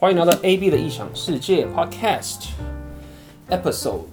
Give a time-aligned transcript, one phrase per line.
[0.00, 2.48] 欢迎来到 AB 的异想世界 Podcast
[3.50, 4.04] Episode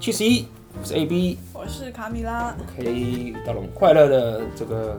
[0.00, 0.48] 七十一，
[0.80, 2.56] 我是 AB，我是卡米拉。
[2.58, 4.98] OK，到了我们快乐的这个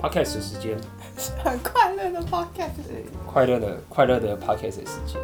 [0.00, 0.78] Podcast 的时间，
[1.18, 5.20] 是很快乐的 Podcast，对，快乐的快乐的 Podcast 的时间。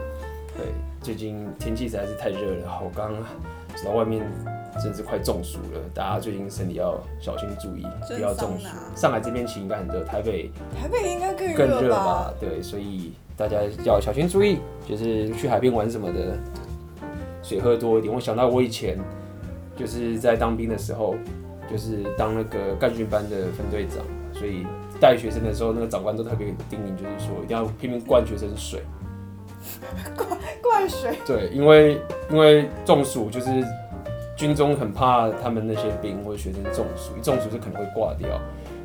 [0.55, 0.67] 对，
[1.01, 3.15] 最近天气实在是太热了，我刚
[3.75, 4.21] 走到外面，
[4.83, 5.81] 真是快中暑了。
[5.95, 8.67] 大家最近身体要小心注意，不要中暑。
[8.95, 10.51] 上海这边其实应该很热，台北
[10.81, 12.33] 台北应该更更热吧？
[12.40, 16.39] 对，所以大家要小心注意，就是去海边玩什么的，
[17.43, 18.12] 水喝多一点。
[18.12, 18.99] 我想到我以前
[19.77, 21.15] 就是在当兵的时候，
[21.71, 23.99] 就是当那个干训班的分队长，
[24.33, 24.66] 所以
[25.01, 28.83] 带学生的时候，那个长官都特别叮咛，就是说一定要拼命灌学生水。
[30.16, 30.29] 灌
[30.63, 33.47] 灌水，对，因为因为中暑就是
[34.37, 38.29] 军中很怕他们那些兵或者学生中暑，一中暑就可能会挂掉。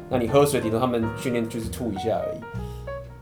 [0.09, 2.39] 那你喝水顶多他们训练就是吐一下而已，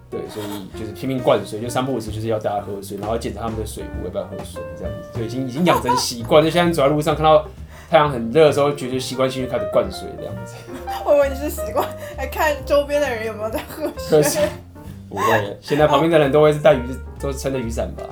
[0.09, 6.43] 对，所以就是拼命灌水，就三不五时就是要大家喝水，然后检查他们的水壶要不要喝水这样子，所以已经已经养成习惯。
[6.43, 7.45] 就现在走在路上看到
[7.89, 10.55] 太阳很热的时候，觉得习惯性就开始灌水这样子。
[11.05, 11.87] 我以为你是习惯
[12.17, 14.47] 来看周边的人有没有在喝水。
[15.09, 16.81] 不会，现在旁边的人都会是带雨，
[17.19, 18.03] 都撑着雨伞吧？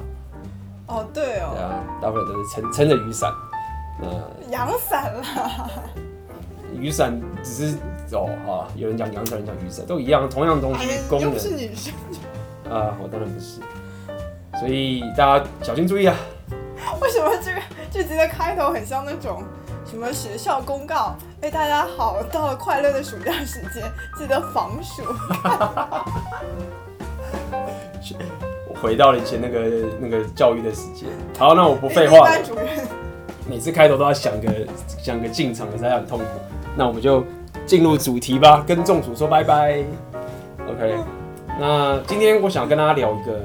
[0.87, 1.53] 哦，对哦。
[1.53, 3.31] 对啊，大部分都是撑撑着雨伞。
[3.99, 5.69] 那阳伞啦。
[6.73, 7.77] 雨伞只是
[8.11, 11.33] 哦啊，有人讲阳伞，有人讲雨伞，都一样，同样的东西功能。
[11.33, 11.93] 又是女生。
[12.69, 13.59] 啊，我当然不是。
[14.59, 16.15] 所以大家小心注意啊。
[17.01, 19.43] 为什么这个这集的开头很像那种？
[19.89, 21.15] 什么学校公告？
[21.41, 25.01] 哎，大家好，到了快乐的暑假时间，记得防暑。
[28.67, 29.59] 我 回到了以前那个
[29.99, 31.07] 那个教育的时间。
[31.39, 32.37] 好，那我不废话了。
[33.49, 34.67] 每次开头都要想个
[35.01, 36.25] 想个进场的，才很痛苦。
[36.75, 37.23] 那我们就
[37.65, 39.83] 进入主题吧，跟众主说拜拜。
[40.67, 40.97] OK，
[41.59, 43.41] 那今天我想跟大家聊一个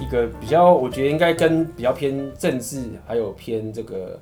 [0.00, 4.18] 一个比较，我觉得应该跟比较偏政治，还有偏这个。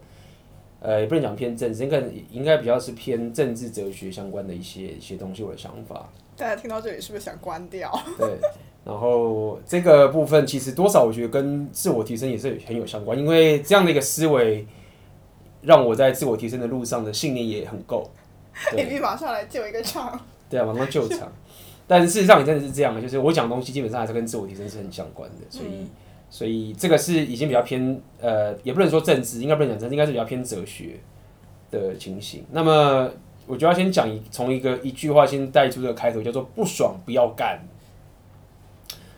[0.80, 6.06] 呃，也不能讲偏政治，应该应该比较是偏政治哲学相关的一些一些东西，我的想法。
[6.36, 7.90] 大家听到这里是不是想关掉？
[8.18, 8.36] 对，
[8.84, 14.66] 然后这个部分其实多少我觉得跟自我提升也是很有相关，因为这样的一个思维
[15.62, 18.10] 让我在自我提升的路上的信念也很够。
[18.76, 20.20] 你必马上来救一个场。
[20.48, 21.32] 对啊，马上救场。
[21.86, 25.68] 但是事实上也真的是这样，就是我讲的东西基本上还是跟自我提升是很相关的，所以。
[25.68, 25.90] 嗯
[26.30, 30.98] 所以这个是已经比较偏呃，也不能说政治，应该不能讲政治，应该是比较偏哲学
[31.70, 32.44] 的情形。
[32.50, 33.08] 那么
[33.46, 37.60] 我就要先讲一从一个一句话先带出这个开头，叫做“不爽不要干”。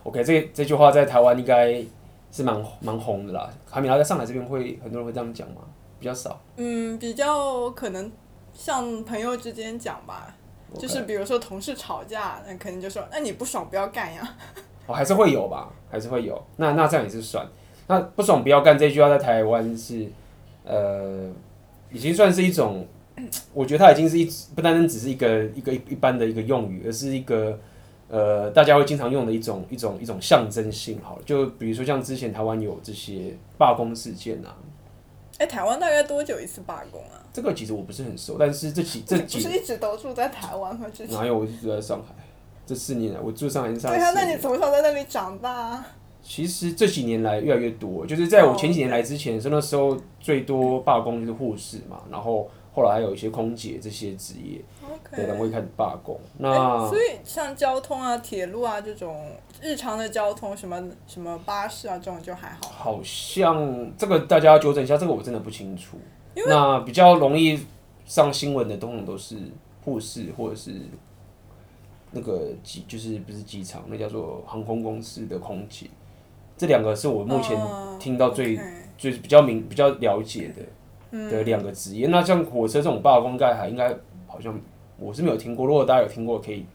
[0.06, 1.84] OK，这这句话在台湾应该
[2.30, 3.50] 是蛮蛮红的啦。
[3.68, 5.62] 卡米拉在上海这边会很多人会这样讲吗？
[5.98, 6.40] 比较少。
[6.56, 8.12] 嗯，比较可能
[8.54, 10.32] 像朋友之间讲吧.
[10.78, 14.36] 就是比如说同事吵架，那肯定就说：“那你不爽不要干呀。”
[14.86, 16.40] 哦，还是会有吧，还是会有。
[16.56, 17.44] 那那这样也是算。
[17.88, 20.06] 那不爽不要干这句话在台湾是，
[20.64, 21.28] 呃，
[21.90, 22.86] 已经算是一种，
[23.54, 24.24] 我觉得它已经是一
[24.54, 27.58] 不单单只是一个一个一般的一个用语，而是一个
[28.08, 30.98] 呃大家会经常用的一种一种一种象征性。
[31.02, 34.56] 好了，就比如说像之前台湾有这些罢工事件啊。
[35.38, 37.20] 哎、欸，台湾大概多久一次罢工啊？
[37.32, 40.86] 这个其实我不是很熟，但是这几 这几不是一直都住在台湾吗？
[41.10, 42.14] 哪有，我一直住在上海。
[42.64, 43.92] 这四年来，我住上海上。
[43.92, 45.86] 对啊，那你从小在那里长大啊？
[46.22, 54.62] 其实这几年来越来越多，就是在我前几年来之前，是、oh, 那时候最多罢工就是护士嘛，然后后来还有一些空姐这些职业
[55.10, 56.20] 然后会开始罢工。
[56.36, 62.68] 那、欸、所以像交通啊、铁路啊这种日常的交通，什么什么巴士啊这种就还好。
[62.68, 65.96] 好像这个大家要纠正一下，这个我真的不清楚。
[66.46, 67.58] 那比较容易
[68.04, 69.36] 上新闻的，通常都是
[69.82, 70.72] 护士或者是。
[72.12, 75.86] 那个机就是不是机场，那叫做航空公司的空姐，
[76.56, 77.60] 这两个是我目前
[77.98, 78.64] 听到最、oh.
[78.96, 80.66] 最比较明比较了解的、嗯、
[81.12, 82.06] 的两个职业。
[82.08, 83.88] 那像火车这种罢工，应该还应该
[84.26, 84.58] 好像
[84.98, 85.66] 我是没有听过。
[85.66, 86.66] 如果大家有听过，可以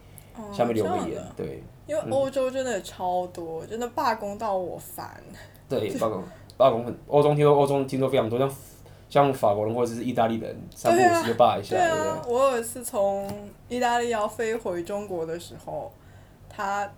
[0.52, 1.22] 下面留个言。
[1.22, 5.22] Oh, 对，因为欧洲真的超多，嗯、真的罢工到我烦。
[5.68, 6.24] 对，罢工
[6.57, 8.51] 罢工很欧洲听说欧洲听说非常多，像。
[9.12, 11.75] 像法国人或者是意大利人，三不五时就罢一下。
[11.75, 13.30] 对啊，我有一次从
[13.68, 15.92] 意大利要飞回中国的时候，
[16.48, 16.89] 他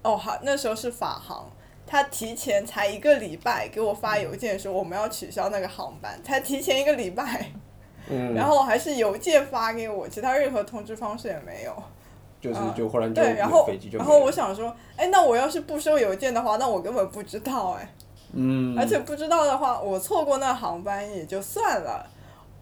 [0.00, 1.46] 哦好，那时候是法航，
[1.88, 7.50] 他提前才一个礼拜给我发邮件说我们要取消那个航班，才提前一个礼拜，
[8.10, 11.72] 嗯， 然后还是邮件发给我，其他任何通知方式也没有。
[12.40, 17.92] 就是就忽然就、嗯、对，然后然后我想说，哎，那我要是不收邮件的话，那我根本不知道哎。
[18.32, 22.06] 嗯，而且不知道的话，我错过那航班也就算了。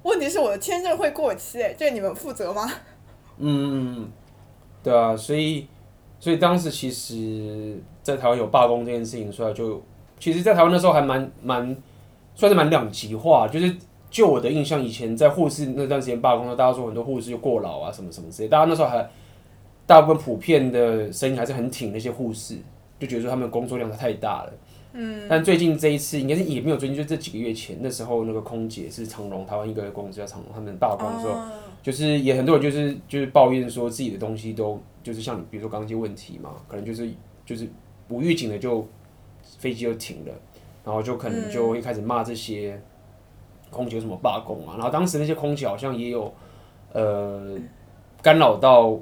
[0.02, 2.72] 问题是我的签证会过期，哎，这你们负责吗？
[3.38, 4.08] 嗯，
[4.82, 5.66] 对啊，所以
[6.20, 9.82] 所以当时其实在台湾有罢工这件事情出来，就
[10.20, 11.76] 其实，在台湾那时候还蛮蛮
[12.36, 13.74] 算是蛮两极化，就是
[14.08, 19.04] 就我的印象，以前在护士那段时间罢工，大家说很多护士就过劳啊什么什么之类，大家那时候还
[19.86, 22.56] 大部分普遍的声音还是很挺那些护士，
[23.00, 24.52] 就觉得说他们工作量太大了。
[24.98, 31.38] 嗯，但最近这一次应该是也没有最近，就这几个月前那时候，那个空姐是长荣，台湾一个公司叫长荣，他们罢工的时候，
[31.82, 37.10] 就是也很多人就是就是抱怨说自己的东西都就是像你比如说刚刚些问题嘛，可能就是
[37.44, 37.68] 就是
[38.08, 38.86] 无预警的就
[39.58, 40.32] 飞机就停了，
[40.84, 42.80] 然后就可能就会开始骂这些
[43.70, 46.32] 空姐有什么罢工啊，然后当时那些空姐好像也有
[46.92, 47.56] 呃
[48.22, 48.98] 干扰到。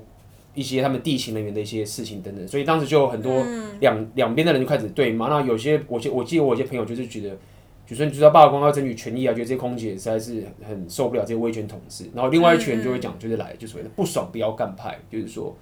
[0.56, 3.44] 一些他们地勤人员的一些事情等等，所以当时就有很多
[3.80, 5.26] 两两边的人就开始对骂。
[5.26, 7.36] 那有些我记我记得我有些朋友就是觉得，
[7.84, 12.08] 就说你知道罢工要争取权益啊，觉得这些空姐实在是很受不了这些威权统治。
[12.14, 15.52] 然后另外一群人就会讲，就是来就所谓的不爽不要干派，就是说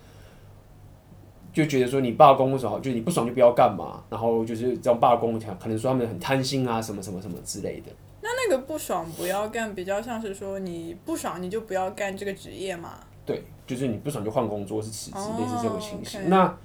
[1.53, 4.03] 就觉得说你罢工的时候，就是你不爽就不要干嘛。
[4.09, 7.93] 然后就是这样罢工，可能说他们很贪心啊，什么什么什么之类的。
[8.23, 13.01] 那那个不爽不要干，比较像是说你不爽你就不要干这个职业嘛。
[13.27, 16.21] 对，就是你不爽就换工作，是辞职，类似这种情形。
[16.21, 16.31] Oh, okay.
[16.31, 16.59] 那，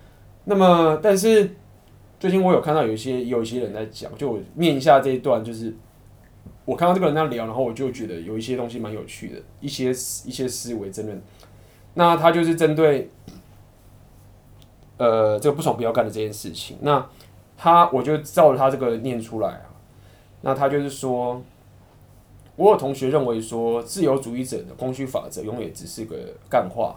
[0.45, 1.51] 那么，但是
[2.19, 5.75] 最近我有看到有一些有一些人在讲，就我念一下这一段，就是
[6.65, 11.21] 我看到这个人在聊，然后我就觉得有一些东西蛮有趣的，一些一些思维争论。
[11.93, 13.09] 那他就是针对
[14.97, 16.77] 呃这个不爽不要干的这件事情。
[16.81, 17.05] 那
[17.57, 19.69] 他我就照着他这个念出来啊。
[20.41, 21.41] 那他就是说。
[22.59, 26.15] 我有同学认为说，自由主义者的供需法则永远只是个
[26.49, 26.95] 干话。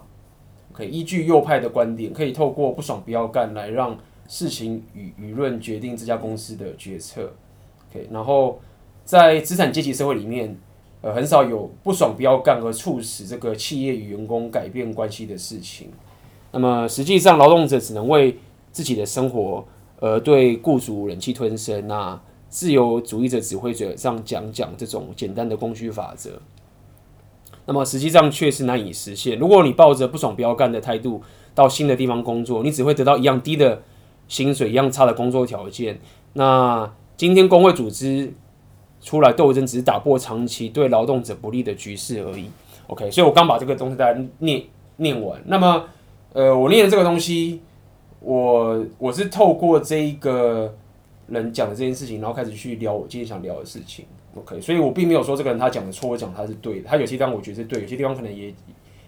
[0.72, 3.94] 可以依据右派的观点，可以透过不爽不要干来让
[4.26, 7.30] 事情与舆论决定这家公司的决策。
[7.90, 8.58] OK，然后
[9.04, 10.56] 在资产阶级社会里面，
[11.02, 15.90] 呃，很少有不爽不要干而促使这个企业与员工改变关系的事情。
[16.52, 18.38] 那么实际上，劳动者只能为
[18.72, 19.64] 自己的生活
[19.98, 22.22] 而对雇主忍气吞声啊。
[22.48, 26.30] 自由主义者只会嘴上讲讲这种简单的供需法则，
[27.64, 29.38] 那么实际上却是难以实现。
[29.38, 31.22] 如果你抱着不爽不要干的态度
[31.54, 33.80] 到新的地方工作，你只会得到一样低的
[34.26, 36.00] 薪水、一样差的工作条件。
[36.32, 38.34] 那今天工会组织
[39.00, 42.50] 出来斗争，只是打破长期对劳动者不利的局势而已。
[42.88, 44.64] OK，所以我刚把这个东西大家念
[44.96, 45.40] 念完。
[45.46, 45.84] 那么，
[46.32, 47.60] 呃，我念的这个东西，
[48.20, 50.74] 我我是透过这一个。
[51.30, 54.04] 人讲的这件事情，然后开始去聊我今天想聊的事情
[54.34, 58.52] ，OK，所以我并没有说这个人他讲的错，我讲他是对的，他有些地方我觉得是对，有些地方可能也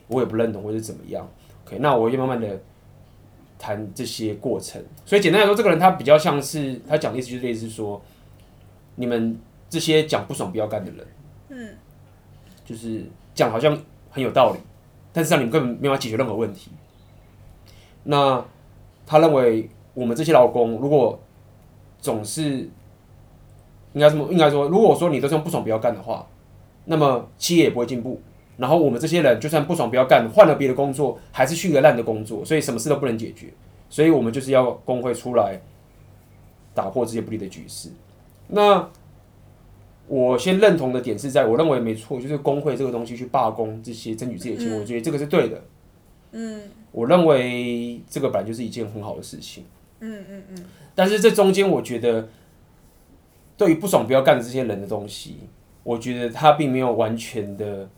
[0.07, 1.29] 我也不认同或者怎么样
[1.67, 2.63] ，OK，那我就慢慢的
[3.59, 4.81] 谈这些过程。
[5.05, 8.01] 所以简单来说，这个人他比较像是他讲的意思就是类似说，
[8.95, 9.37] 你们
[9.69, 11.07] 这些讲不爽不要干的人，
[11.49, 11.75] 嗯，
[12.65, 13.05] 就是
[13.35, 13.77] 讲好像
[14.11, 14.61] 很有道理，
[15.13, 16.71] 但是让你们根本没有办法解决任何问题。
[18.05, 18.45] 那
[19.07, 21.21] 他认为我们这些劳工如果
[22.01, 22.69] 总是
[23.93, 26.27] 应该这么应该说，如果说你都是用不爽不要干的话，
[26.87, 28.21] 那么企业也不会进步。
[28.57, 33.49] 然后我们这些人就算不爽不要干，换了别的工作，还是去一个烂的工作，所以什么事都不能解决。
[33.89, 35.61] 所以我们就是要工会出来
[36.75, 37.91] 打破这些不利的局势。
[38.49, 38.89] 那
[40.07, 45.63] 我先认同的点是在我认为没错，就是工会这个东西去罢工这些争取自己的钱，我觉得这个是对的。
[46.33, 49.65] 嗯，我认为这个本来就是一件很好的事情。
[50.01, 50.65] 嗯嗯嗯。
[50.95, 52.29] 但是这中间，我觉得
[53.57, 55.39] 对于不爽不要干的这些人的东西，
[55.83, 57.89] 我觉得他并没有完全的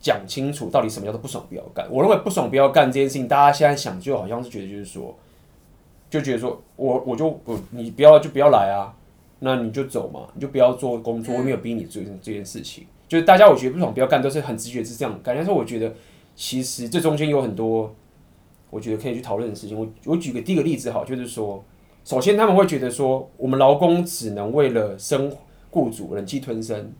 [0.00, 1.88] 讲清楚到底什么叫做不爽不要干。
[1.90, 5.16] 我认为不爽不要干这件事情，大家现在想就好像是觉得就是说，
[6.08, 8.94] 就觉得说我我就我你不要就不要来啊，
[9.40, 12.86] 那你就走嘛，你就不要做工作，我没有逼你做这件事情。
[13.08, 15.94] 就是大家我觉得不爽不要干都是很直觉是这样，感觉说我觉得
[16.34, 17.94] 其实这中间有很多。
[18.68, 21.64] 我觉得可以去讨论的事情，我我举个第一个例子哈，就是说，
[22.04, 25.34] 首先他们会觉得说，我们劳工只能为了生
[25.70, 26.92] 雇主忍气吞声，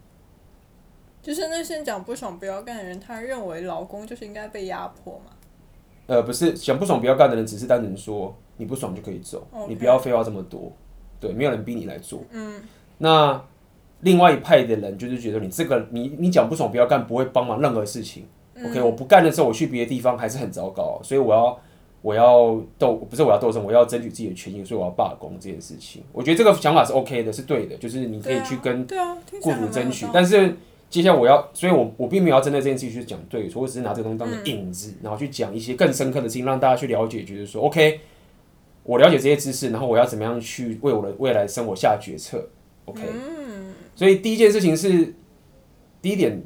[1.21, 5.33] 就是那些讲不爽不要干的人，他认为劳工就是应该被压迫嘛？
[6.07, 10.73] 呃，不是，讲不爽不要干的人，只是单纯说你不爽就可以走.你不要废话这么多，
[11.19, 12.23] 对，没有人逼你来做。
[12.31, 12.63] 嗯，
[12.99, 13.45] 那
[14.01, 18.25] 另外一派的人就是觉得你这个你你讲不爽不要干，不会帮忙任何事情。
[18.65, 21.61] OK，我不干的时候，我去别的地方还是很糟糕，所以我要
[22.01, 26.03] 我要斗，不是我要斗争，我要争取自己的权益，所以我要罢工这件事情。
[26.13, 28.87] 我觉得这个想法是 OK 的，是对的，就是你可以去跟
[29.43, 30.07] 雇主争取。
[30.13, 30.57] 但是
[30.89, 38.01] 接下来我要，所以我我并没有要针对这件事情去讲对错，我只是拿这个东西当成引子，然后去讲一些更深刻的事情，让大家去了解，就是说 OK，
[38.85, 42.49] 我了解这些知识，然后我要怎么样去为我的未来生活下决策。
[42.87, 43.03] OK，
[43.97, 45.13] 所以第一件事情是
[46.01, 46.41] 第一点，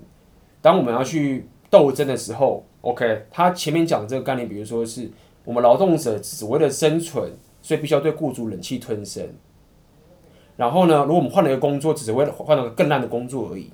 [0.62, 1.46] 当我们要去。
[1.72, 5.08] 斗争的时候，OK，他前面讲的这个概念，比如说是
[5.44, 7.30] 我们劳动者只为了生存，
[7.62, 9.24] 所以必须要对雇主忍气吞声。
[10.56, 13.70] 然后呢，如果我们换了一个工作，只是为了换了个更烂的工作而已。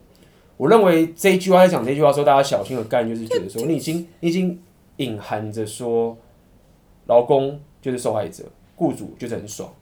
[0.59, 4.61] 我认为这一句话在讲这句话的时候，大家小心的概念就是觉得说，你已经你已经
[4.99, 6.15] 隐含着说，
[7.07, 9.73] 劳工就是受害者，雇主就是很爽。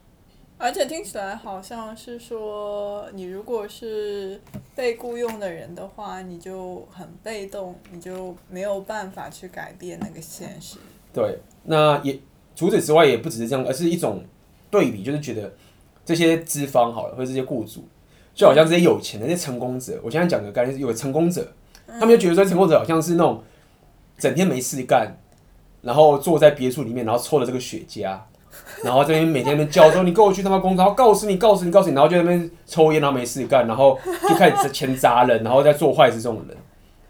[0.65, 4.41] 而且听起来好像是说，你如果是
[4.75, 10.79] 被雇佣的人的话，你就很被动，你就没有办法去改变那个现实。
[11.13, 12.19] 对，那也
[12.57, 14.25] 除此之外，也不只是这样，而是一种
[14.71, 15.53] 对比，就是觉得。
[16.03, 17.83] 这些资方好了，或者这些雇主，
[18.35, 19.99] 就好像这些有钱的、这些成功者。
[20.03, 21.47] 我现在讲的概念是有成功者，
[21.87, 23.43] 他们就觉得说成功者好像是那种
[24.19, 25.15] 整天没事干，
[25.81, 28.19] 然后坐在别墅里面，然后抽了这个雪茄，
[28.83, 36.57] 然后这边每天在叫说你跟我去他妈工厂，告诉你，告诉你，告诉你，然后就在那边抽烟，然后没事干，然后就开始钱砸人，然后再做坏事这种人。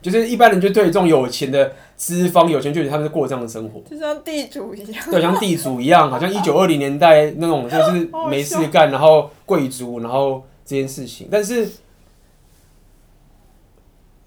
[0.03, 5.03] 就是一般人就对这种有钱的资方有钱，就觉得他们是过这样的生活，就像地主一样。
[5.11, 11.29] 对，像地主一样，好像一九二零年代那种，就是 没事干，然后贵族，然后这件事情。
[11.31, 11.67] 但是，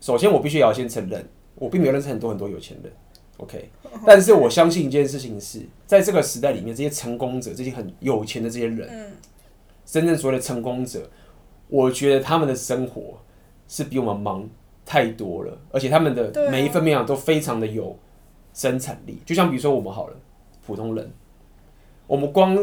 [0.02, 2.92] 首先我必须要先承认，我并没有认识很多很多有钱人
[3.38, 3.70] ，OK。
[4.06, 9.14] 但是我相信一件事情是，在这个时代里面，这些成功者，这些很有钱的这些人，
[9.86, 11.10] 真正所谓的成功者，
[11.68, 13.20] 我觉得他们的生活
[13.68, 14.48] 是比我们忙。
[14.90, 17.94] 太多了，而且他们的每一份面啊都非常的有
[18.54, 19.22] 生产力。
[19.26, 20.16] 就像比如说我们好了，
[20.66, 21.12] 普通人，
[22.08, 22.58] 我们光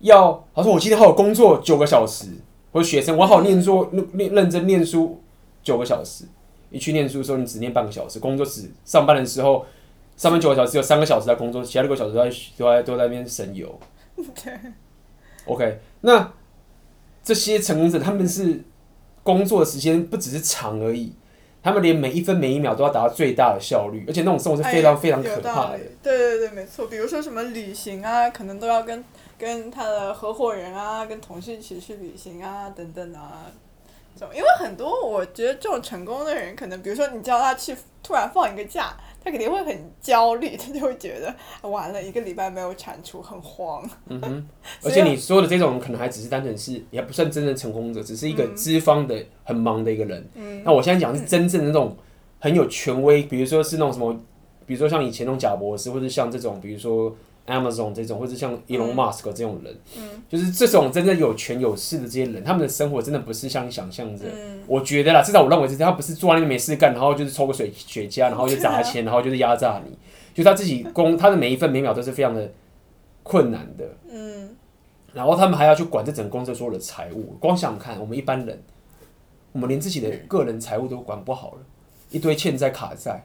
[0.00, 2.26] 要，好说我今天好好工作九个小时，
[2.72, 5.20] 或者学生我好好念书，念认真念书
[5.62, 6.24] 九个小时。
[6.70, 9.64] 你去念书的时候，你只念半个小时，工作只上班的时候，
[10.18, 13.78] 上班九个小时，只有三个小时在工作，其他六个小时都在都在都在那边省油。
[15.46, 16.32] OK，那
[17.22, 18.64] 这些成功者他们是
[19.22, 21.12] 工作的时间不只是长而已。
[21.62, 25.74] 他们连每一分每一秒都要达到最大的效率，而且那种生活是非常非常可怕的。
[25.74, 26.86] 哎、对对对，没错。
[26.86, 29.04] 比如说什么旅行啊，可能都要跟
[29.38, 33.46] 跟他的合伙人啊、跟同事一起去旅行啊，等等啊。
[34.34, 38.96] 因为很多我觉得这种成功的人，可能比如说你叫他去突然放一个假。
[39.22, 43.88] 他肯定会很焦虑，他就会觉得完了一个礼拜没有产出，很慌。
[44.06, 44.48] 嗯哼，
[44.82, 50.28] 而且你说的这种可能还只是单纯是，也不算真正成功者，只是一个资方的很忙的一个人。
[50.34, 51.96] 嗯，那我现在讲的是真正的那种
[52.38, 54.12] 很有权威，比如说是那种什么，
[54.66, 57.14] 比如说像以前那种贾博士，或者像这种，比如说。
[57.48, 64.26] Amazon 这种，或者像 Elon Musk 这种人，嗯，就是这种真正有权有势的这些人，他们的生活真的不是像你想象的。
[64.26, 69.96] 嗯，我觉得啦，至少我认为是，他不是坐在那边没事干，然后就是抽个水雪茄，然后就砸钱，然后就是压榨你，
[70.34, 72.52] 就他自己工，他的每一分每秒都是非常的
[73.22, 73.84] 困难的。
[74.10, 74.50] 嗯，
[75.14, 78.62] 然后他们还要去管这整个公司所有的财务，光想看我们一般人，
[79.52, 81.58] 我们连自己的个人财务都管不好了，
[82.10, 83.24] 一堆欠债卡债。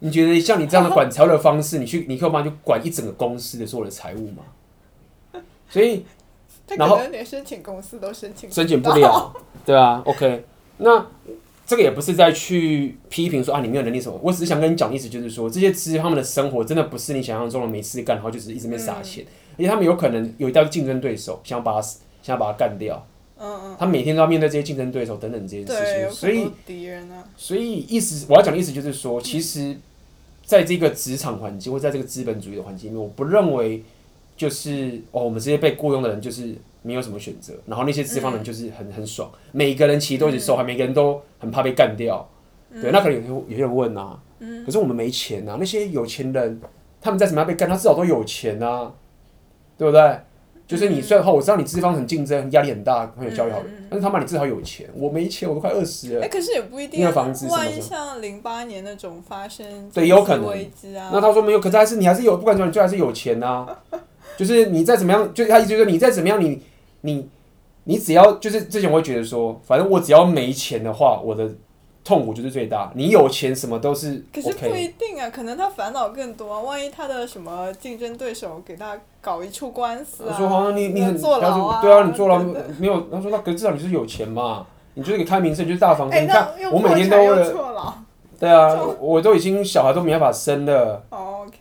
[0.00, 5.42] 你觉得像你这样的管财务的方式，你去你可以帮他去管一整个公司的所有的财务吗？
[5.68, 6.04] 所以，
[6.76, 9.34] 然后连申请公司都申请申请不了，
[9.64, 10.44] 对啊，OK，
[10.78, 11.06] 那
[11.66, 19.24] 这个也不是在去批评说啊你没有能力什么，我只是想跟你讲意思就是说，这些资他们的生活真的不是你想象中的没事干，然后就是一直没撒钱，
[19.56, 21.82] 而且他们有可能有一道竞争对手，想要把他
[22.22, 23.04] 想要把他干掉。
[23.38, 29.76] 嗯嗯，他每天都要面对这些竞争对手等等这些事情，所以敌人啊，所以意思我要讲的意思就是说，其实，
[30.44, 33.82] 在这个职场环境或在这个资本主义的环境里面，我不认为
[34.36, 42.28] 就是哦，我们这些被雇佣的人就是没有什么选择，然后那些资方人就是很很爽，每个人其实都一直受害，还每个人都很怕被干掉。
[42.80, 44.18] 对，那可能有些有些人问啊，
[44.66, 46.60] 可是我们没钱啊，那些有钱人
[47.00, 48.92] 他们在怎么样被干，他至少都有钱啊，
[49.78, 50.18] 对不对？
[50.66, 56.24] 就是你虽然我知道你资方很竞争，压力很大，很有教育好，但是他妈你至少有钱，我没钱，我都快饿死了。
[56.24, 57.00] 哎，可是也不一定。
[57.00, 61.10] 你有房子，万一像零八年那种发生对，有可能危机啊。
[61.12, 63.66] 那他说没有，可是还是你还是有，不管怎么样，你就还是有钱呐。
[64.36, 66.62] 就是你再怎么样，就他意思就是你再怎么样，你
[67.02, 67.28] 你
[67.84, 71.50] 你只要就是之前我会觉得说，反正我只要没钱的话，我的。
[72.04, 72.92] 痛苦就是最大。
[72.94, 74.42] 你有钱，什么都是 OK。
[74.42, 76.60] 可是不一定啊，可能他烦恼更多啊。
[76.60, 80.36] 万一他的什么竞争对手给他搞一出官司啊？
[80.36, 81.80] 说好像你你很坐牢啊？
[81.82, 82.38] 对啊，你坐牢
[82.78, 83.00] 没有？
[83.10, 86.20] 他说那可至少你是有钱嘛，你就是给开名声，就是大房子。
[86.20, 88.04] 你看我每天都为了。
[88.38, 91.02] 对啊， 我都已经小孩都没办法生了。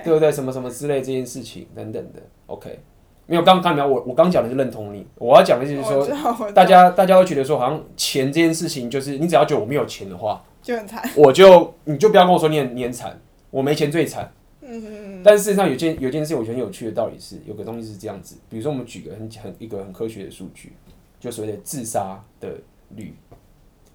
[0.03, 0.31] 对不对？
[0.31, 2.19] 什么什么之类这件事情等等的。
[2.47, 2.79] OK。
[3.25, 5.05] 没有，刚刚没有，我我刚讲的是认同你。
[5.15, 11.01] 我要讲的就是说，大家大家都觉得说，好像钱这件事情，就是你只要觉得我没有钱的话，就很惨。
[11.15, 13.17] 我就你就不要跟我说你很你很惨，
[13.49, 14.31] 我没钱最惨。
[14.61, 18.37] 嗯，但事实上有件有件事我觉得很有趣的道理是，有个东西是这样子。
[18.49, 20.73] 比如说，我们举个很很一个很科学的数据，
[21.19, 22.49] 就所谓的自杀的
[22.95, 23.13] 率。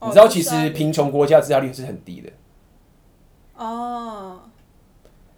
[0.00, 2.30] 你知道，其实贫穷国家自杀率是很低的。
[3.56, 4.40] 哦。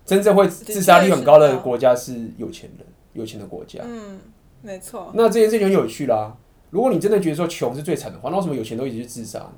[0.04, 3.80] 真正会自杀率很高的国家是有钱人，有钱的国家。
[3.84, 4.18] 嗯，
[4.62, 5.10] 没错。
[5.14, 6.36] 那这件事情很有趣啦。
[6.70, 9.56] 如果你真的觉得说穷是最惨的话，那为什么有钱都一直去自杀呢？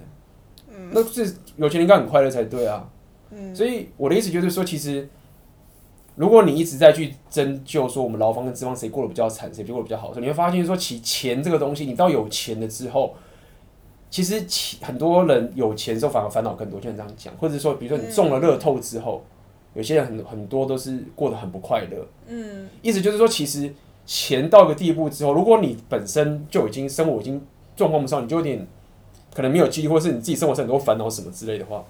[0.70, 2.88] 嗯，那是有钱人应该很快乐才对啊。
[3.30, 5.06] 嗯，所以我的意思就是说，其实
[6.16, 13.14] 如果你一直在去针灸说我们劳方跟资方谁过得比较惨，谁过得比较好的时候，你会发现说，其钱这个东西，你到有钱了之后，
[14.10, 19.22] 其实钱很多人有钱之后反而烦恼更多，就像这样讲，或者说，比如说你中了乐透之后。
[19.74, 23.72] 有些人很很多都是过得很不快乐，嗯，意思就是说，其实
[24.04, 27.40] 钱到一个地步之后，如果你本身就已经生活已经
[27.74, 28.66] 状况不上，你就有点
[29.34, 31.82] 可能没有记忆，或是你自己生活上很多烦恼什么之类的话，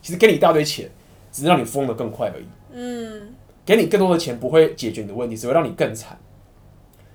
[0.00, 0.90] 其实给你一大堆钱，
[1.30, 3.34] 只是让你疯得更快而已，嗯，
[3.64, 6.18] 给你更多的钱不会解决你的问题，只会让你更惨。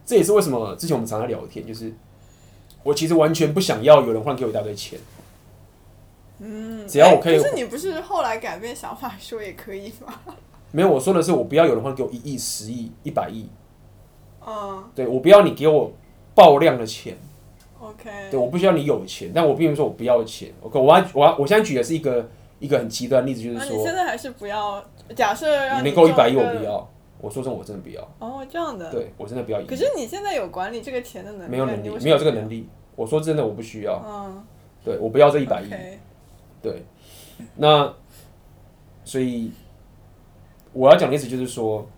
[0.05, 1.91] 这也是为什么之前我们常常聊天，就是
[2.83, 4.99] 我其实完全不想要有人忽然给我一大堆钱。
[6.43, 10.13] 嗯，只要我可以，可是你不是后来改变想法说也可以吗？
[10.71, 13.47] 没有，我说的是我不要有人会给我一亿、十亿、一百亿。
[14.45, 15.91] 嗯，对，我不要你给我
[16.33, 17.15] 爆量的钱。
[17.79, 20.51] OK，对，我不需要你有钱，但我并不是说我不要钱。
[20.61, 22.27] OK，我要我要我现在举的是一个
[22.59, 24.83] 一个很极端的例子，就是说，你现在还是不要。
[25.15, 26.89] 假设你能够一百亿，我不要。
[27.19, 28.01] 我说真，我真的不要。
[28.17, 28.89] 哦，这样的。
[28.89, 29.61] 对，我真的不要。
[29.63, 31.51] 可是你现在有管理这个钱的能力？
[31.51, 32.67] 没有能力，没有这个能力。
[32.95, 34.01] 我说真的，我不需要。
[34.03, 34.43] 嗯，
[34.83, 35.69] 对，我不要这一百亿。
[36.61, 36.85] 对，
[37.55, 37.91] 那
[39.03, 39.51] 所以
[40.73, 41.89] 我要讲的意思就是说，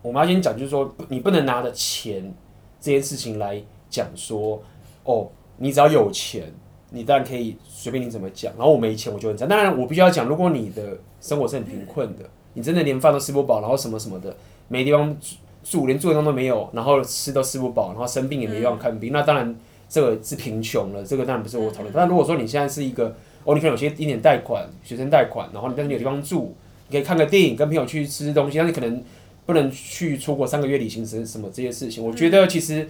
[0.00, 2.34] 我们要先讲，就是说，你不能拿着钱
[2.80, 4.62] 这件事情来讲说，
[5.04, 6.50] 哦，你只要有钱，
[6.88, 9.46] 你当然可以随便你怎么讲，然后我没钱我就很惨。
[9.46, 12.24] 当然，我必须要讲，如果你的生活是很贫困的，
[12.54, 14.34] 你真的连饭都吃不饱，然后什么什么的，
[14.68, 15.14] 没地方
[15.62, 19.54] 住，连住的地方都没有，然后吃都吃不饱，然后生病也没地方看病，那当然。
[19.90, 21.92] 这个是贫穷了，这个当然不是我讨论。
[21.92, 26.54] 但如果说你现在是一个，哦，你可能有些一点贷款，学生贷款，然后你但是你有地方住，
[26.86, 29.02] 你可以看个电影，跟朋友去吃东西，但是可能
[29.46, 32.04] 不能去出国三个月旅行什什么这些事情。
[32.04, 32.88] 我觉得其实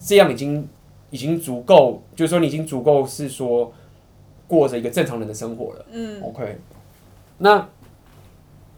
[0.00, 0.68] 这样已经
[1.10, 3.72] 已经足够，就是说你已经足够是说
[4.48, 5.86] 过着一个正常人的生活了。
[5.92, 6.58] 嗯，OK。
[7.38, 7.68] 那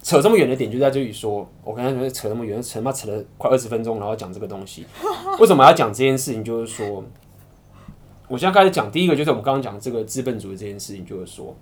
[0.03, 4.85] 扯这么远的点就在这里说，我刚才说扯那么远，扯他妈扯了快二十分钟，然后讲这个东西，
[5.39, 6.43] 为什么要讲这件事情？
[6.43, 7.03] 就是说。
[8.29, 11.53] 我现在开始讲第一个，就是我们刚刚讲这个资本主义这件事情，就是说，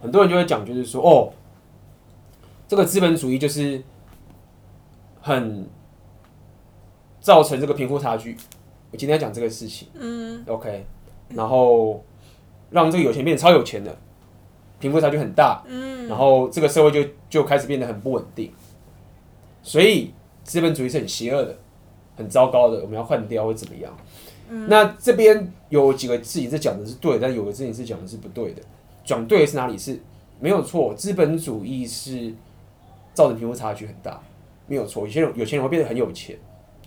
[0.00, 1.32] 很多人就会讲，就是说，哦，
[2.66, 3.80] 这个资本主义就是
[5.20, 5.68] 很
[7.20, 8.36] 造成这个贫富差距。
[8.90, 10.84] 我今天要讲这个事情，嗯，OK，
[11.28, 12.04] 然后
[12.70, 13.96] 让这个有钱变得超有钱的，
[14.80, 18.52] 贫富差距很大，嗯，然后这个社会就就开始变得很不稳定，
[19.62, 20.12] 所以
[20.42, 21.56] 资本主义是很邪恶的，
[22.16, 23.96] 很糟糕的，我们要换掉或怎么样？
[24.48, 28.62] 嗯、那这边有几个事情是讲的是对，但有个事情是讲的是不对的。
[29.04, 29.78] 讲对的是哪里？
[29.78, 29.98] 是
[30.40, 32.34] 没有错，资本主义是
[33.14, 34.20] 造成贫富差距很大，
[34.66, 35.06] 没有错。
[35.06, 36.36] 有些人有钱人会变得很有钱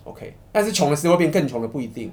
[0.03, 2.11] ，OK，但是穷的时候会变更穷的不一定。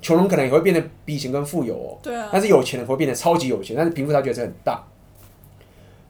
[0.00, 2.28] 穷人可能也会变得比以前更富有哦，对啊。
[2.32, 4.80] 但是有钱人会变得超级有钱，但是贫富差距还是很大。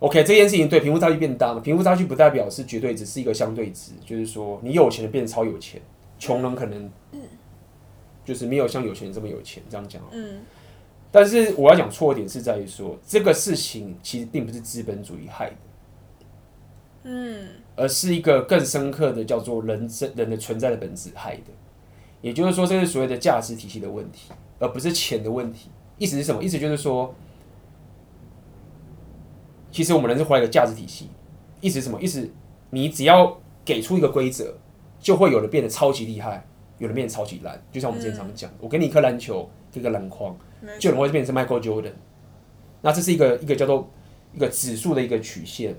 [0.01, 5.81] OK，这件事情对贫富差距变大了，贫富差距不代表是绝对值，是一个相对值，就是说你有钱的变得超有钱，
[6.19, 6.91] 穷人可能。
[8.29, 10.03] 就是没有像有钱人这么有钱，这样讲。
[10.13, 10.43] 嗯，
[11.11, 15.57] 但是我要讲错点是在于说，这个事情其实并不是资本主义害的，
[17.05, 21.45] 嗯，而是一个更深刻的叫做人生人的存在的本质害的。
[22.21, 25.71] 也就是说，这是所谓的价值体系的问题，而不是钱的问题。
[25.97, 26.45] 意思是什么？
[26.45, 27.15] 意思就是说，
[29.73, 31.09] 其实我们人是活在一个价值体系。
[31.63, 31.99] 意思是什么？
[31.99, 32.29] 意思
[32.69, 34.59] 你只要给出一个规则，
[35.01, 36.47] 就会有人变得超级厉害。
[36.79, 40.37] 有的变超级烂，就像我们之前常讲，嗯、我给你一颗篮球，一个篮筐，
[40.79, 41.93] 就有人会变成 Michael Jordan。
[42.83, 43.91] 那这是一个一个叫做
[44.33, 45.75] 一个指数的一个曲线。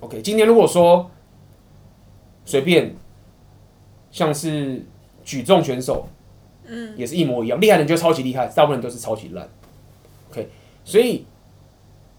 [0.00, 1.10] OK，今天如果说
[2.44, 2.94] 随便
[4.10, 4.84] 像是
[5.24, 6.08] 举重选手，
[6.66, 9.48] 嗯，也是一模一样，厉害的人就超级厉害，大部分人都是超级烂。
[10.30, 10.48] OK，
[10.84, 11.26] 所以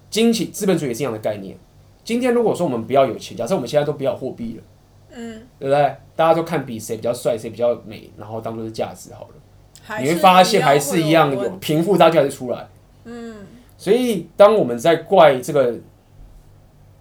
[0.10, 1.58] 经济资本主义也是一样的概念。
[2.04, 4.63] 今天如果说我们不要有钱，假设我们现在都不要货币了。
[5.12, 5.95] 嗯，对不对？
[6.15, 10.00] 大家都看比谁比较帅，谁比较美，然后当做是价值好了。
[10.02, 12.67] 你会发现还是一样有贫富差距还是出来。
[13.06, 13.38] 嗯，
[13.76, 15.76] 所以当我们在怪这个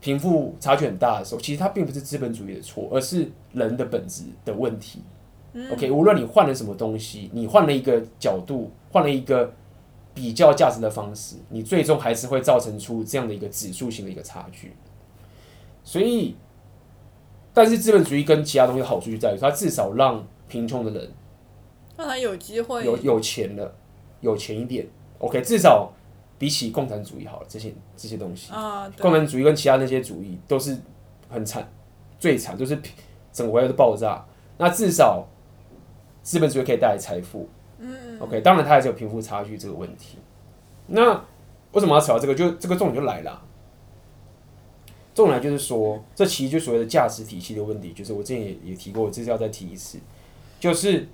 [0.01, 5.03] 贫富差距很大的时候，其实它并不是资本主义的错，而是人的本质的问题。
[5.71, 9.53] OK，无论你换了什么东西，你换了一个角度，换了一个
[10.15, 14.73] 比较价值的方式，你最终还是会造成出这样的一个指数型的一个差距。
[15.85, 16.37] 所以。
[17.59, 21.13] 但是资本主义跟其他东西的好处就在于，它至少让贫穷的人
[21.97, 23.75] 让他有机会有有钱了，
[24.21, 24.87] 有钱一点。
[25.19, 25.93] OK，至少
[26.39, 30.79] 比起共产主义好了，这些这些东西，啊、共产主义跟其他那些主义都是
[31.29, 31.69] 很惨，
[32.21, 32.81] 最惨就是
[33.33, 34.25] 整个国家都爆炸。
[34.57, 35.27] 那至少
[36.23, 37.49] 资本主义可以带来财富，
[37.81, 40.19] 嗯，OK，当然它还是有贫富差距这个问题。
[40.87, 41.13] 那
[41.73, 42.35] 为什么要扯到这个？
[42.37, 43.43] 就这个重点就来了，
[45.19, 49.99] 重点来就是说，这其实就所谓的价值体系的问题，就是我之前也也提过，我这次要再提一次，
[50.61, 51.09] 就是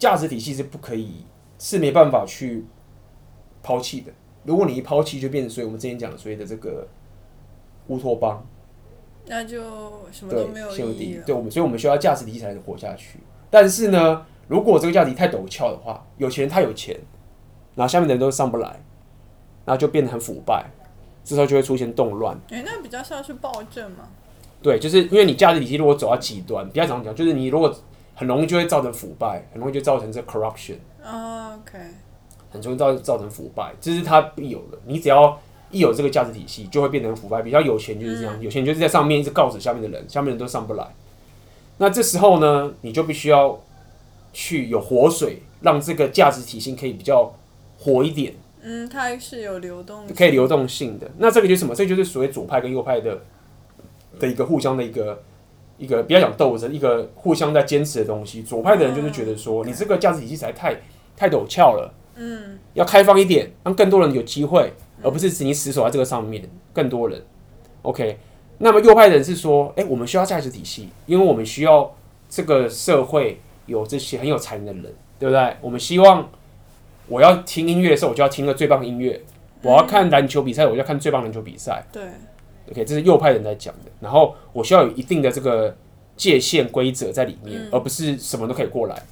[0.00, 1.24] 价值体系是不可以，
[1.60, 2.64] 是没办法去
[3.62, 4.10] 抛弃的。
[4.42, 6.88] 如果你一抛弃，就变成所以我们之前讲的所谓的这个
[7.86, 8.44] 乌托邦，
[9.26, 9.62] 那就
[10.10, 11.24] 什么都没有意义了。
[11.24, 13.20] 对，我们所以我们需要价值体系才能活下去。
[13.48, 16.98] 但是呢，如果这个价值太陡峭的话，有钱人太有钱。
[17.76, 18.68] 然后下面的人都上不来，
[19.64, 20.68] 然后就变得很腐败，
[21.24, 22.36] 这时候就会出现动乱。
[22.50, 24.08] 哎、欸，那比较像是暴政嘛？
[24.62, 27.74] 对，就是因为你价值体系如果走到极端，比较常讲，就是你如果
[28.14, 30.76] 很容易就会造成腐败，很容易就造成这 corruption。
[31.04, 31.78] Oh, OK。
[32.50, 34.78] 很容易造造成腐败，这是它必有的。
[34.84, 35.38] 你只要
[35.70, 37.42] 一有这个价值体系，就会变成腐败。
[37.42, 40.86] 比较有钱就是这样，嗯、有钱就是在上面一直告诉下面的人，下面人都上不来。
[41.78, 43.60] 那这时候呢，你就必须要
[44.32, 47.32] 去有活水，让这个价值体系可以比较。
[47.82, 51.10] 活一点，嗯，它是有流动，可以流动性的。
[51.18, 51.74] 那这个就是什么？
[51.74, 53.22] 这个、就是所谓左派跟右派的
[54.18, 55.22] 的一个互相的一个
[55.78, 58.42] 一个不要讲斗争，一个互相在坚持的东西。
[58.42, 60.76] 左派的人就是觉得说，你这个价值体系实在太
[61.16, 67.22] 太陡峭了，嗯，要开放一点，让更多人有机会，而不是只你死守在这个上面，更多人。
[67.82, 68.18] OK，
[68.58, 71.96] 那么右派的人是说，哎、欸，我们需要价值体系，因为我们需要
[72.28, 75.56] 这个社会有这些很有才能的人，对不对？
[75.62, 76.28] 我们希望。
[77.10, 79.20] 我要听音乐的时候，我就要听个最棒的音乐；
[79.62, 81.84] 我要看篮球比赛，我就要看最棒篮球比赛。
[81.92, 82.04] 对
[82.70, 83.90] ，OK，这是右派人在讲的。
[83.98, 85.76] 然后我需要有一定的这个
[86.16, 89.02] 界限规则在里面，而不是什么都可以过来。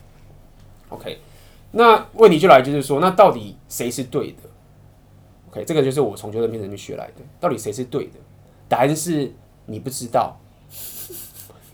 [0.91, 1.19] OK，
[1.73, 4.49] 那问题就来就是说，那到底谁是对的
[5.51, 7.23] ？OK，这个就是我从牛顿编程里面学来的。
[7.41, 8.13] 到底谁是对的？
[8.69, 9.33] 答案是
[9.67, 10.39] 你不知道。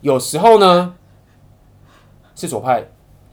[0.01, 0.95] 有时候呢，
[2.35, 2.83] 是左派。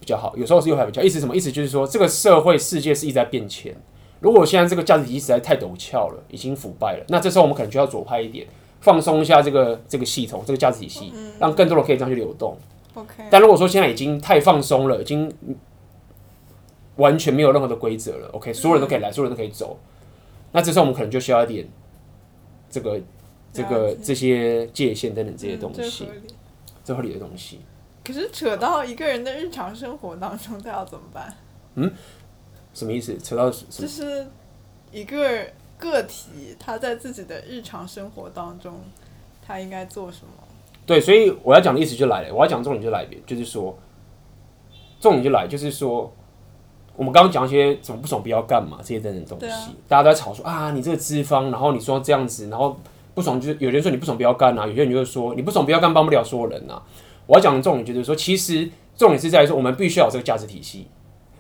[0.02, 1.02] 比较好，有时候是右派比较。
[1.02, 1.34] 意思什么？
[1.34, 3.74] 意思就是说，这个社会世界是一直在变迁。
[4.20, 8.46] 如果现在这个价值体系实在太陡峭了，已经腐败了，那这时候我们可能就要左派一点，
[8.82, 12.58] 放松一下这个这个系统，这个价值体系，让更多人可以这样去流动。
[12.96, 13.24] OK。
[13.30, 15.32] 但如果说现在已经太放松了，已经
[16.98, 19.80] 完全没有任何的规则了，OK，所有人都可以来，所有人都可以走，
[20.52, 21.68] 那这时候我们可能就需要一点
[22.70, 23.00] 这个
[23.54, 26.08] 这个这些界限等等这些东西，
[26.84, 27.60] 最合理的东西。
[28.04, 31.34] 可是扯到一个人的日常生活当中，他要怎么办？
[31.76, 31.92] 嗯，
[32.74, 33.18] 什么意思？
[33.20, 34.26] 扯到就是
[34.92, 35.46] 一个
[35.78, 38.74] 个体，他在自己的日常生活当中，
[39.46, 40.32] 他应该做什么？
[40.86, 43.78] 对，所以我要讲的意思就来了，我要讲重点就来了，就是说
[45.00, 46.12] 重点就来，就是说
[46.96, 52.78] 我们刚刚讲一些怎么不爽不要干嘛这些等等东西，啊、大家都在吵说啊，你这个资方，然后你说这样子，然后
[53.14, 56.82] 不爽就是有人说你不爽不要干啊，有些人就会说你不爽不要干，帮不了所有人啊。
[57.32, 60.86] 我要讲的重点就是说，其实重点是在于说，我们必须要有这个价值体系，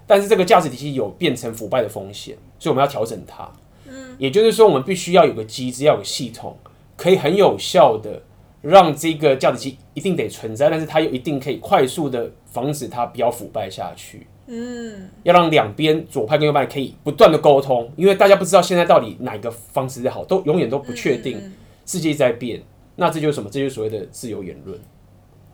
[0.07, 3.51] 但是这个价值体系有变成腐败的风险，所以我们要调整它。
[3.89, 6.57] 嗯，也就是说，我们必须要有个机制，要有个系统，
[6.95, 8.21] 可以很有效的
[8.61, 14.25] 让这个价值体系一定得存在，但是它又一定可以快速的防止它不要腐败下去。
[14.47, 21.51] 嗯，要让两边左派跟右派可以不断的沟通，因为大家不知道现在到底哪个方式好，都永远都不确定，
[21.85, 22.63] 世界在变，
[22.95, 23.49] 那这就是什么？
[23.51, 24.79] 这就是所谓的自由言论。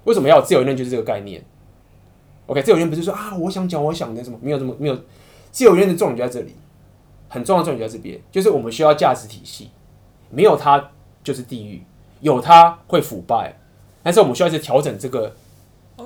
[0.07, 0.77] 为什么要有自由言论？
[0.77, 1.43] 就是这个概念。
[2.45, 4.97] OK，自由言论不是说啊，我想讲我想的什么，没有这么没有。
[5.51, 6.55] 自由言论的重点就在这里，
[7.27, 9.69] 很重要的重点就在这边，就是我们需要价值体系，
[10.29, 10.91] 没有它
[11.23, 11.83] 就是地狱，
[12.21, 13.59] 有它会腐败。
[14.01, 15.35] 但是我们需要去调整这个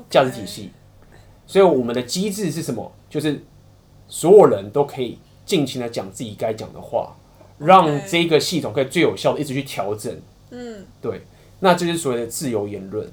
[0.10, 0.72] 价值体系，
[1.46, 2.92] 所以我们的机制是什么？
[3.08, 3.44] 就是
[4.08, 7.16] 所有人都可以尽情的讲自己该讲的话，
[7.60, 10.20] 让这个系统可以最有效的一直去调整。
[10.50, 11.22] 嗯，对，
[11.60, 13.08] 那这就是所谓的自由言论。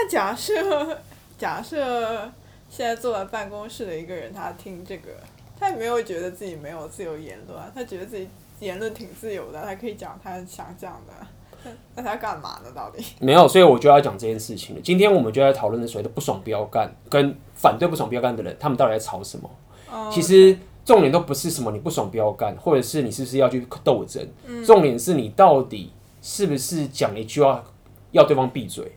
[0.00, 0.96] 那假设，
[1.36, 2.30] 假设
[2.70, 5.10] 现在坐在办公室的一个人，他听这个，
[5.58, 8.28] 他也没有觉得自己没有自由言论，他觉得自己
[8.60, 12.70] 言论挺自由的，他可以讲他想讲的，那他干嘛呢？
[12.72, 13.04] 到底？
[13.18, 14.80] 没有，所以我就要讲这件事情了。
[14.80, 19.50] 今天我们就在讨论的所谓的不爽不要干，跟反对不爽不要干的人，他们到底在吵什么
[19.90, 20.14] ？Oh.
[20.14, 27.64] 其实重点都不是什么你不爽不要干，或者是你是不是要去斗争，嗯、重点是你到底是不是讲一句话
[28.12, 28.92] 要对方闭嘴。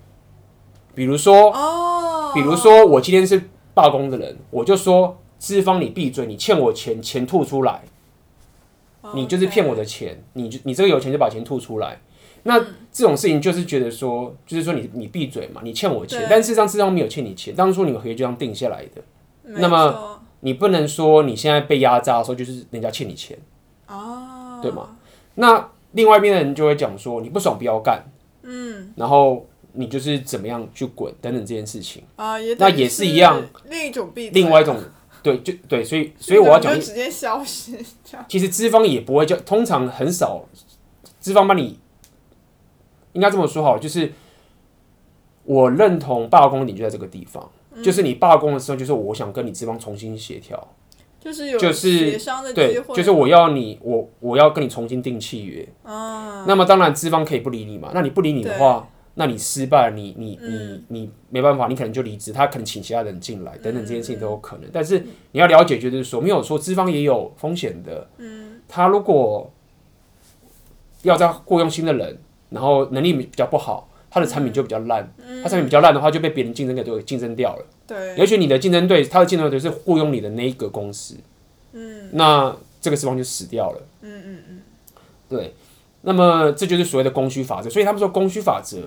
[0.94, 2.34] 比如说，oh.
[2.34, 7.82] 比如说，我今天是罢工的人，我就说资方你闭嘴，你欠我钱，钱吐出来.
[9.14, 12.00] 你就是骗我的钱，你就你这个有钱就把钱吐出来。
[12.44, 12.60] 那
[12.92, 19.02] 这种事情就是觉得说，就是说你你闭嘴嘛，你欠我钱，但事实上资方没有欠你钱，当初你们合约就这样定下来的。
[19.44, 23.38] 那么你不能说你现在被压榨的时候就是人家欠你钱
[23.88, 24.98] 哦，对吗？
[25.36, 28.04] 那另外一边的人就会讲说你不爽不要干，
[28.44, 32.04] 嗯，然后你就是怎么样去滚等等这件事情。
[32.16, 34.80] 啊，也那也是一样，另一种弊，另外一种
[35.24, 37.78] 对，就对，所以 所以我要讲，直接消失。
[38.28, 40.46] 其实资方也不会叫，通常很少
[41.20, 41.80] 资方帮你，
[43.14, 44.12] 应该这么说好，就是
[45.44, 47.50] 我认同罢工的点就在这个地方。
[47.82, 50.68] 就是你罢工的时候，就是我想跟你资方重新协调，
[51.22, 55.66] 就是有协商的机会，对，就是我要你，我我要跟你重新订契约。
[55.84, 64.70] 啊，那么当然资方可以不理你嘛，那你不理你的话，那你失败，你你你你没办法，你可能就离职，他可能请其他人进来，等等这件事情都有可能。
[64.72, 65.00] 但是
[65.32, 68.08] 你要了解，就是说没有说资方也有风险的。
[68.18, 69.52] 嗯，他如果
[71.04, 72.18] 要再雇佣新的人，
[72.50, 73.88] 然后能力比较不好。
[74.14, 75.10] 他的产品就比较烂，
[75.42, 77.66] 他产品比较烂的话，就被别人竞争给都竞争掉了。
[77.88, 81.16] 对，也许你的竞争对，他的竞争对手是雇佣你的那一个公司，
[81.72, 83.82] 嗯，那这个资方就死掉了。
[84.02, 84.62] 嗯嗯嗯，
[85.30, 85.54] 对，
[86.02, 87.70] 那么这就是所谓的供需法则。
[87.70, 88.80] 所以他们说供需法则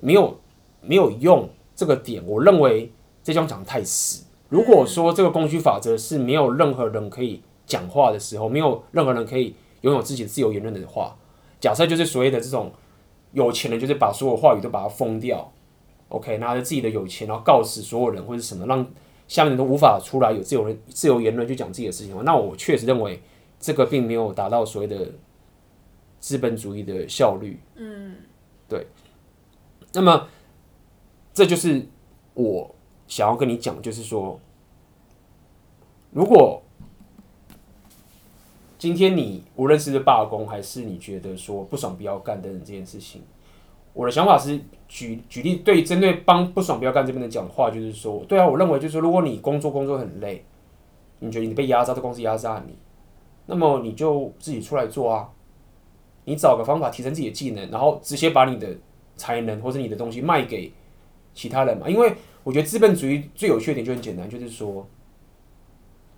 [0.00, 0.38] 没有
[0.80, 4.24] 没有用这个点，我认为这句话讲得太死。
[4.48, 11.16] 如果说这个供需法则是没有任何人可以讲话的时候，没有任何人可以拥有自己的自由言论的话，
[11.60, 12.72] 假设就是所谓的这种。
[13.32, 15.52] 有钱人就是把所有话语都把它封掉
[16.08, 18.86] ，OK，拿着自己的有钱，然后告死所有人或者什么，让
[19.26, 22.16] 下面都无法出来有自由人自由言论去讲自己的事情。
[22.24, 23.20] 那我确实认为
[23.58, 25.08] 这个并没有达到所谓的
[26.24, 27.60] 资本主义的效率。
[27.74, 28.16] 嗯，
[28.66, 28.86] 对。
[29.92, 30.26] 那么
[31.34, 31.86] 这就是
[32.32, 32.74] 我
[33.06, 34.40] 想要跟你讲，就是说，
[36.12, 36.62] 如果。
[38.76, 43.22] 今天你无论是罢工，还是你觉得说不爽不要干等等这件事情，
[43.94, 50.44] 我的想法是举举例，对针对帮不爽不要干这边的讲话，就是说，对啊，我认为就是说，如果你工作工作很累，
[51.20, 52.76] 你觉得你被压榨，这公司压榨你，
[53.46, 55.30] 那么你就自己出来做啊，
[56.24, 58.68] 你找个方法提升自己的技能，然后直接把你的
[59.16, 60.72] 才能或者你的东西卖给
[61.32, 64.86] 其他人嘛，因为我觉得资本主义最有趣的点就很简单，就是说。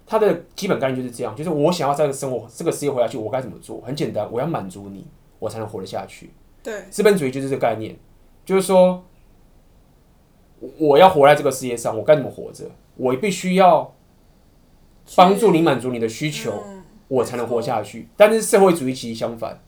[0.08, 3.80] 它的基本概念就是这样，就是我想要在这个生活、这个事业活下去，我该怎么做？
[3.80, 5.04] 很简单，我要满足你，
[5.40, 6.30] 我才能活得下去。
[6.62, 7.96] 对，资本主义就是这个概念，
[8.44, 9.02] 就是说，
[10.78, 12.70] 我要活在这个世界上，我该怎么活着？
[12.94, 13.96] 我必须要
[15.16, 18.06] 帮助你满足你的需求，嗯、我才能活下去。
[18.16, 19.60] 但是社会主义其实相反，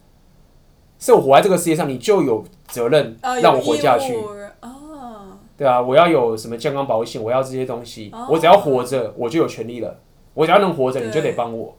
[0.98, 4.14] 是我活在这个世界上，你就有责任让我活下去。
[4.60, 10.00] 哦，对啊，我要有什么健康保险，我要这些东西，哦、我只要活着，我就有权利了。
[10.34, 11.76] 我只要能活着，你就得帮我。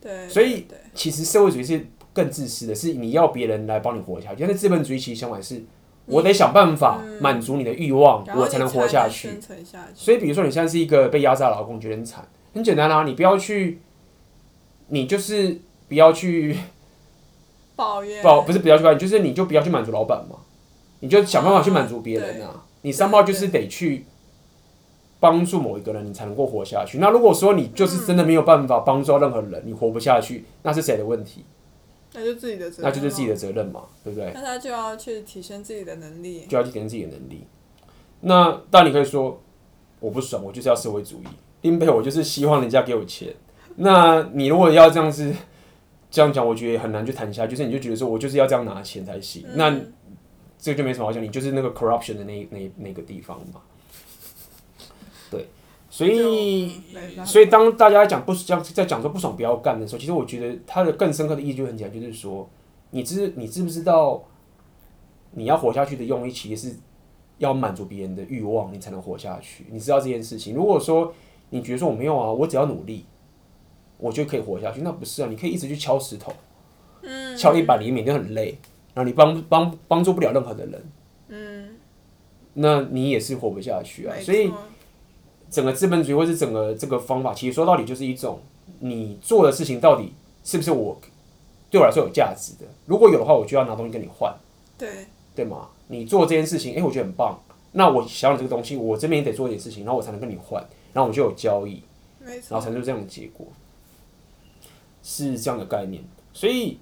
[0.00, 4.36] 对，所以其实社会主义是更自私的，是你要别人来帮你活下去。
[4.40, 5.64] 但是资本主义其实相反，是
[6.06, 9.38] 我得想办法满足你的欲望，我才能活下去。
[9.94, 13.80] 所以，比如说你现在是一个被压榨的劳工，觉得很惨，很简单啊，你不要去，
[14.88, 16.56] 你就是不要去
[17.78, 20.36] 抱怨，不不是不要去抱怨，就是你就不要去满足老板嘛，
[21.00, 22.64] 你就想办法去满足别人啊。
[22.82, 24.04] 你三炮就是得去。
[25.20, 26.98] 帮助某一个人，你才能够活下去。
[26.98, 31.44] 那如果说你就是真的没有办法帮助到任何人，你活不下去，那是谁的问题？
[32.14, 34.30] 那就自己的责任，那就是自己的责任嘛，对不对？
[34.32, 37.48] 那他就要去提升自己的能力，就要去提升自己的能力。
[38.20, 39.42] 那当然你可以说
[39.98, 41.26] 我不爽，我就是要社会主义，
[41.62, 43.34] 因为我就是希望人家给我钱。
[43.74, 45.34] 那你如果要这样子
[46.10, 47.50] 这样讲，我觉得很难去谈下去。
[47.50, 49.80] 就是你就觉得说我就是要这样拿钱才行，嗯、那
[50.58, 53.60] 这个就没什么好讲，你就是那个 corruption 的那那那个地方嘛。
[55.30, 55.46] 对
[55.90, 56.80] 所以，
[57.24, 62.48] 所以当大家讲不讲在讲说不爽不要干的时候，其实我觉得它的更深刻的意义就很简单，就是说，
[62.90, 64.22] 你知你知不知道，
[65.32, 66.76] 你要活下去的用意其实是
[67.38, 69.66] 要满足别人的欲望，你才能活下去。
[69.70, 70.54] 你知道这件事情？
[70.54, 71.12] 如果说
[71.50, 73.04] 你觉得说我没有啊，我只要努力，
[73.98, 76.32] 我就可以活下去，那不是啊，你可以一直去敲石头，
[77.02, 78.58] 嗯，敲一百厘米，就很累，
[78.94, 80.82] 然后你帮帮帮助不了任何的人，
[81.28, 81.76] 嗯，
[82.54, 84.50] 那你也是活不下去啊，所以。
[85.50, 88.38] 整个资本主义或是整个这个方法，其实说到底就是一种
[88.80, 90.12] 你做的事情到底
[90.44, 91.00] 是不是我
[91.70, 92.66] 对我来说有价值的？
[92.84, 94.30] 如果有的话，我就要拿东西跟你换，
[94.76, 95.70] 对对吗？
[95.86, 97.40] 你做这件事情，哎、欸，我觉得很棒，
[97.72, 101.82] 那我想要这个东西，我这边也得做一点事情，然后我才能跟你换，然后我们就有交易，
[102.22, 103.46] 没错，然后才能这样的结果，
[105.08, 106.04] 是这样的概念。
[106.34, 106.78] 所以，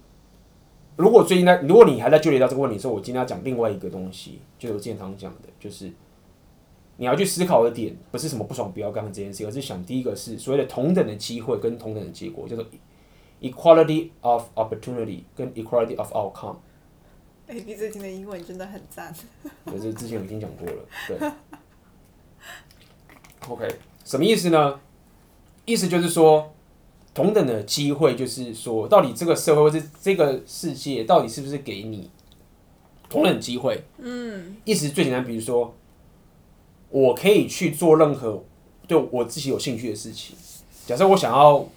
[0.97, 5.89] 如果最近在，如果你还在纠结到这个问题的时候，我今天要讲另外一个东西，就是我经常讲的，就是。
[6.99, 12.65] 你要去思考的点不是什么不爽不要干这件事，而是想第一个是所谓的同等的机会跟同等的结果，叫做
[13.39, 16.55] equality of opportunity 跟 equality of outcome。
[17.45, 19.13] A B 最近的英文真的很赞。
[19.63, 21.31] 可是之前我已经讲过了，对。
[23.47, 23.67] OK，
[24.03, 24.79] 什么意思呢？
[25.65, 26.51] 意思就是说，
[27.17, 32.11] 同等的机会，就是说，到底这个社会或是这个世界，到底是不是给你
[33.09, 33.83] 同等机会？
[33.97, 35.73] 嗯，意思最简单，比如说，
[36.91, 38.43] 我可以去做任何
[38.87, 40.35] 对我自己有兴趣的事情。
[40.85, 41.67] 假设我想要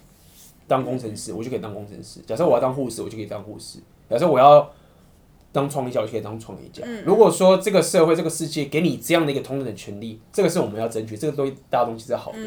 [0.67, 4.71] 当工程师，我就可以当工程师；假设我要当护士，我就可以当护士；假设我要
[5.51, 6.85] 当创业家，我就可以当创业家。
[7.03, 12.37] 如果说这个社会、这个世界给你这样的一个同等的权利，这个是我们要争取，这个东西大家东西是好的。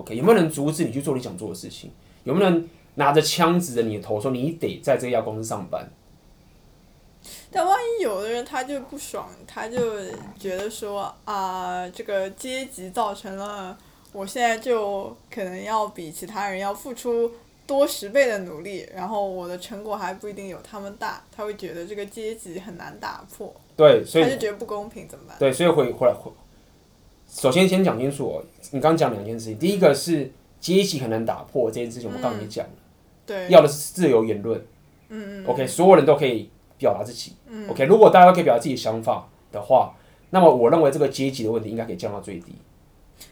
[0.00, 1.90] OK，有没有人阻止你去做你想做的事情？
[2.24, 5.86] 有没有人拿着枪指着你的头说你得在这家公司上班？
[7.50, 9.78] 但万一有的人他就不爽，他就
[10.38, 13.76] 觉得说啊，这个阶级造成了
[14.12, 17.30] 我现在就可能要比其他人要付出
[17.66, 23.54] 多十倍的努力，然后我的成果还不一定有他们大，他会觉得这个阶级很难打破。
[23.76, 25.38] 对，所以他就觉得不公平，怎么办？
[25.38, 26.32] 对，所以回回来回。
[27.30, 28.44] 首先，先讲清楚哦。
[28.72, 32.72] 你刚讲两件事情，第一个是阶级很难打破这件事情，我刚刚也讲了。
[33.24, 34.60] 对，要的是自由言论。
[35.08, 35.46] 嗯嗯。
[35.46, 37.36] OK，所有人都可以表达自己。
[37.46, 39.94] 嗯 OK，如果大家都可以表达自己的想法的话，
[40.30, 42.54] 那么我认为这个阶级的问题应该可以降到最低。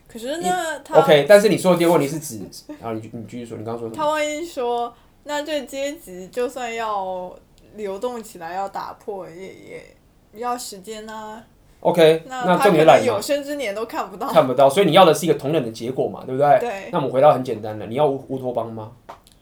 [0.07, 2.41] 可是那他 OK，但是你说的第二个问题是指，
[2.81, 3.97] 然后你你继续说，你刚刚说什么？
[3.97, 7.35] 他万一说，那这个阶级就算要
[7.75, 9.97] 流动起来，要打破，也也
[10.35, 11.43] 要时间呢
[11.81, 16.59] ？OK，那重点来了，有生之年都看不到，看不到，所以你要的是一个同等的结果嘛，对不对？
[16.61, 16.71] 对。
[16.91, 18.93] 那我们回到很简单的，你要乌乌托邦吗？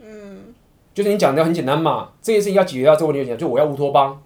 [0.00, 0.54] 嗯。
[0.94, 4.22] 就是你讲的很简单嘛，这件事情要解决掉这个问题，就讲就我要乌托邦，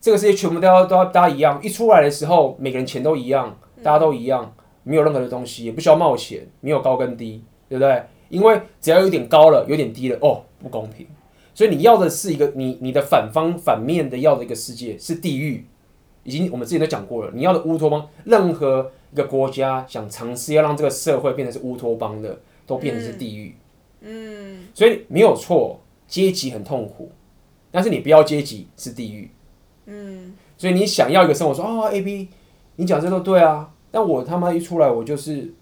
[0.00, 8.02] 这个世界全部都要都要大家一样，一出来的时候每个人钱都一样，大家都一样，没有任何的东西，也不需要冒险，没有高跟低，对不对？
[8.28, 11.06] 因为只要有点高了，有点低了，哦，不公平。
[11.54, 15.66] 所以你要的是一个你你的反方反面的要的一个世界是地狱。
[16.26, 23.54] 已经我们之前都讲过了，你要的乌托邦，任何一个国家想尝试要让这个社会变成是乌托邦的，都变成是地狱。
[24.00, 27.12] 嗯，嗯，所以没有错，阶级很痛苦，
[27.70, 29.30] 但是你不要阶级是地狱。
[29.86, 32.28] 嗯，所以你想要一个生活，说哦，A B，
[32.74, 35.54] 你讲这都对啊，但我他妈一出来，我就是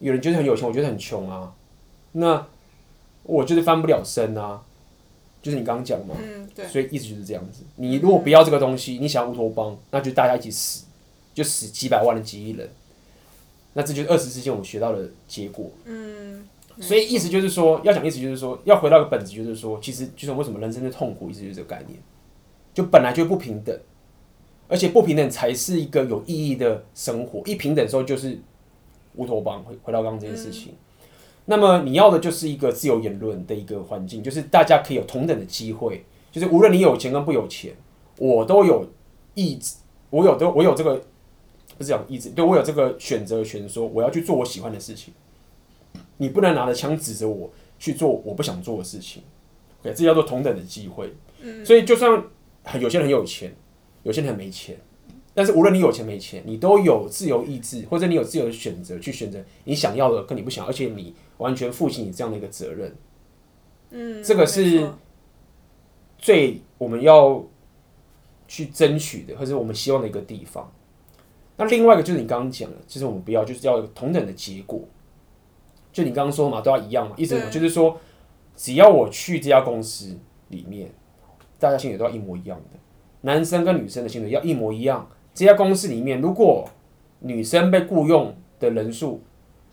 [0.00, 1.52] 有人觉得很有钱，我觉得很穷啊，
[2.12, 2.46] 那
[3.24, 4.62] 我就是翻不了身啊。
[5.46, 7.62] 就是你刚刚讲嘛，嗯，对，所以意思就是这样子。
[7.76, 10.86] 你如果不要这个东西，你想要乌托邦，那就大家一起死，
[11.32, 12.68] 就死几百万的几亿人。
[13.74, 15.70] 那这就是二十世纪我们学到的结果。
[15.84, 16.48] 嗯，
[16.80, 21.96] 所以意思就是说，要讲意思就是说，要回到个本质，就是说，其实就是为什么人生的痛苦，意思就是这个概念，
[22.74, 23.78] 就本来就不平等，
[24.66, 27.40] 而且不平等才是一个有意义的生活。
[27.46, 28.36] 一平等的时候就是
[29.14, 29.62] 乌托邦。
[29.62, 30.72] 回回到刚刚这件事情。
[30.72, 30.76] 嗯
[31.48, 37.74] 那么你要的就是一个自由言论的一个环境，就是大家可以有同等的机会，就是无论你有钱跟不有钱，
[38.18, 38.84] 我都有
[39.34, 39.76] 意志，
[40.10, 41.00] 我有都我有这个
[41.78, 45.14] 不是讲意志，对我有这个选择权，说我要去做我喜欢的事情，
[46.16, 49.22] 你不能拿着枪指着我去做我不想做的事情
[49.82, 51.12] ，OK，这叫做同等的机会。
[51.64, 52.10] 所以就算
[52.80, 53.54] 有些人很有钱，
[54.02, 54.76] 有些人很没钱。
[55.36, 62.96] 但是无论你有钱没钱，你都有自由意志，或者你有自由的选择去选择你想要的跟你不想要，而且你完全负起你这样的一个责任。
[63.90, 64.90] 嗯，这个是
[66.16, 67.44] 最我们要
[68.48, 70.72] 去争取的，或者我们希望的一个地方。
[71.58, 74.80] 那另外一个就是你刚刚讲的，就是我们不要就是要同等的结果。
[75.92, 78.00] 就你刚刚说嘛，都要一样嘛，意思就是说，
[78.56, 80.18] 只要我去这家公司
[80.48, 80.90] 里面，
[81.58, 82.78] 大家薪水都要一模一样的，
[83.20, 85.06] 男生跟女生的薪水要一模一样。
[85.36, 86.66] 这家公司里面，如果
[87.20, 89.20] 女生被雇佣的人数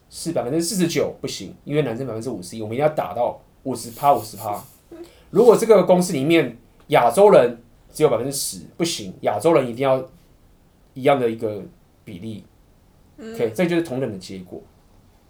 [0.10, 4.62] 是百分之四十九，不行，因为男生百分之五十一，我们一定要打到五十趴，五十趴。
[5.30, 7.58] 如果这个公司里面亚洲人
[7.94, 10.06] 只有百分之十，不行，亚洲人一定要
[10.96, 11.62] 一样的一个
[12.04, 12.44] 比例。
[13.18, 14.62] OK，这就是同等的结果，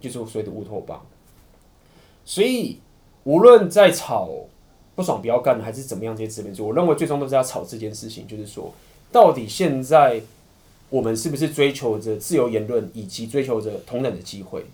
[0.00, 1.00] 就是所谓的乌托邦。
[2.24, 2.80] 所以
[3.22, 4.28] 无论在吵
[4.96, 8.72] 不爽不要干还是怎么样这些资本主义，我认为最终都是要吵这件事情，就是说。
[9.14, 10.20] 到底现在
[10.90, 14.66] 我们是不是追求着自由言论，以及追求着同等的机会？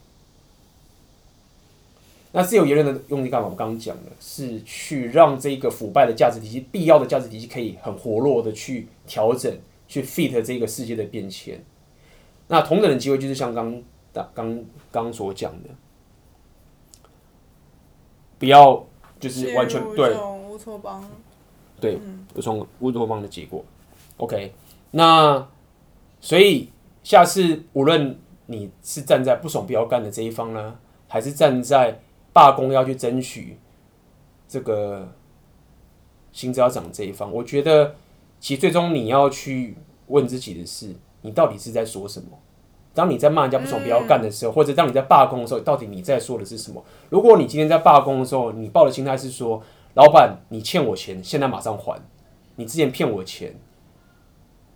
[2.32, 3.48] 那自由言论的用意干嘛？
[3.48, 9.54] 我刚刚讲了，是去让这个腐败的价值体系、必要的价值体系可以很活络的去调整、
[9.86, 11.62] 去 fit 这个世界的变迁。
[12.48, 13.82] 那同等的机会就是像刚
[14.32, 15.68] 刚刚所讲的，
[18.38, 18.86] 不要
[19.18, 21.10] 就是完全对乌托邦，
[21.78, 21.98] 对
[22.34, 23.62] 乌托乌托邦的结果。
[24.20, 24.52] OK，
[24.90, 25.48] 那
[26.20, 26.68] 所以
[27.02, 30.76] 下次无论你是站在不爽不要干的这一方呢，
[31.08, 31.98] 还是站在
[32.32, 33.56] 罢工要去争取
[34.46, 35.08] 这个
[36.32, 37.94] 薪资要涨这一方，我觉得
[38.38, 42.38] 其实最终你要去问自己的是，你到底是在说什么？
[42.92, 46.84] 当你在骂人家不爽不要干的时候，或者当你在罢工的时候，到底你在说的是什么？
[47.08, 49.62] 如果你今天在罢工的时候，你抱的心态是说，
[49.94, 51.98] 老板你欠我钱，现在马上还，
[52.56, 53.54] 你之前骗我钱，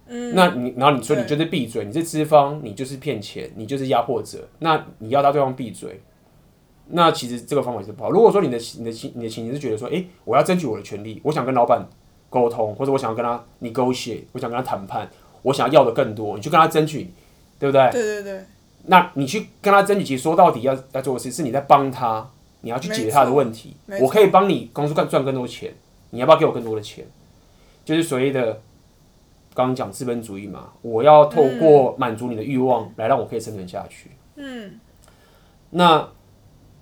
[0.07, 6.01] 那你然后你说你就是闭嘴，你是资方，你就是骗钱，你就是压迫者，那你要他对方闭嘴，
[6.89, 8.11] 那其实这个方法是不好。
[8.11, 11.87] 如果说你的你的情你的情绪是觉得说，诶，我要争取我的权利，我想跟老板
[12.31, 15.11] 沟通，或者我想要跟他 negotiate，我想跟他谈判，
[15.43, 17.11] 我想要要的更多，你去跟他争取。
[17.57, 17.89] 对不对？
[17.93, 18.41] 对对对。
[18.87, 22.29] 那你去跟他争取，其实说到底要要做的事，是你在帮他，
[22.63, 23.75] 你要去解决他的问题。
[24.01, 25.73] 我可以帮你公司赚赚更多钱，
[26.11, 27.07] 你要不要给我更多的钱？
[27.85, 28.61] 就是所谓的
[29.55, 34.11] 刚刚讲资本主义嘛，我要透过满足你的欲望来让我可以生存下去。
[34.35, 34.81] 嗯。
[35.71, 36.09] 那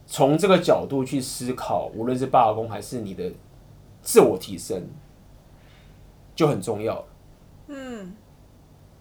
[0.06, 3.30] 从这个角度去思考，无论是罢工还是你的
[4.00, 4.88] 自我提升，
[6.34, 7.04] 就很重要了。
[7.68, 8.16] 嗯。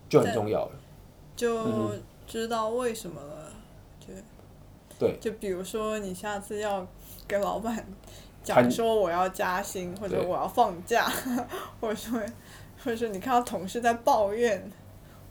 [0.10, 0.72] 就很重要了。
[1.34, 1.92] 就
[2.28, 3.52] 知道为什么了，
[4.06, 4.16] 对，
[5.00, 6.86] 对，就比如说你下次要
[7.26, 7.86] 跟老板
[8.44, 11.10] 讲说我要加薪，或者我要放假，
[11.82, 12.20] 或者说，
[12.84, 14.72] 或者说你看到同事在抱怨，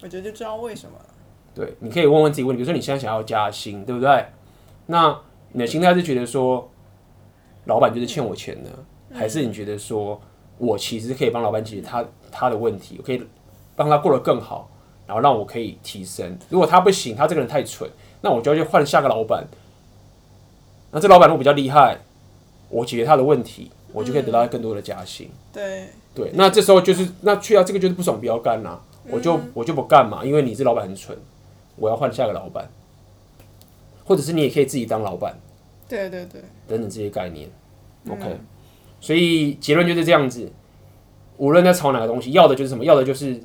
[0.02, 1.06] 我觉得就知道为什么了。
[1.54, 4.26] 对，你可以问问自己问题，比如说你现在想要加薪，对不对？
[4.86, 5.18] 那
[5.52, 6.70] 你的心态是觉得说
[7.64, 8.70] 老板就是欠我钱的，
[9.10, 10.20] 嗯，还是你觉得说
[10.58, 13.22] 我其实可以帮老板解决他他的问题，我可以
[13.74, 14.70] 帮他过得更好？
[15.06, 16.38] 然后让我可以提升。
[16.48, 17.90] 如果他不行，他这个人太蠢，
[18.20, 19.44] 那我就要去换下个老板。
[20.92, 21.98] 那这老板如果比较厉害，
[22.68, 25.28] 我解决他的问题，我就可以得到更多的加薪。
[25.28, 31.16] 嗯、对对，那这时候就是那去啊，这个就是不爽不要干啦，我就我就不干嘛，因为你这老板很蠢，
[31.76, 32.68] 我要换下个老板。
[34.04, 35.38] 或者是你也可以自己当老板。
[35.88, 37.48] 对对对，等等这些概念。
[38.08, 38.40] OK，、嗯、
[39.00, 40.50] 所以结论就是这样子。
[41.36, 42.84] 无论在炒哪个东西，要的就是什么？
[42.84, 43.40] 要的就是。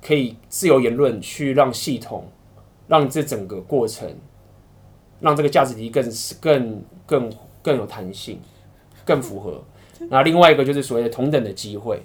[0.00, 2.24] 可以自由言论，去让系统，
[2.86, 4.08] 让这整个过程，
[5.18, 6.08] 让这个价值体更
[6.40, 8.40] 更更更有弹性，
[9.04, 9.60] 更符合。
[10.10, 12.02] 那另外一个就是所谓的同等的机会。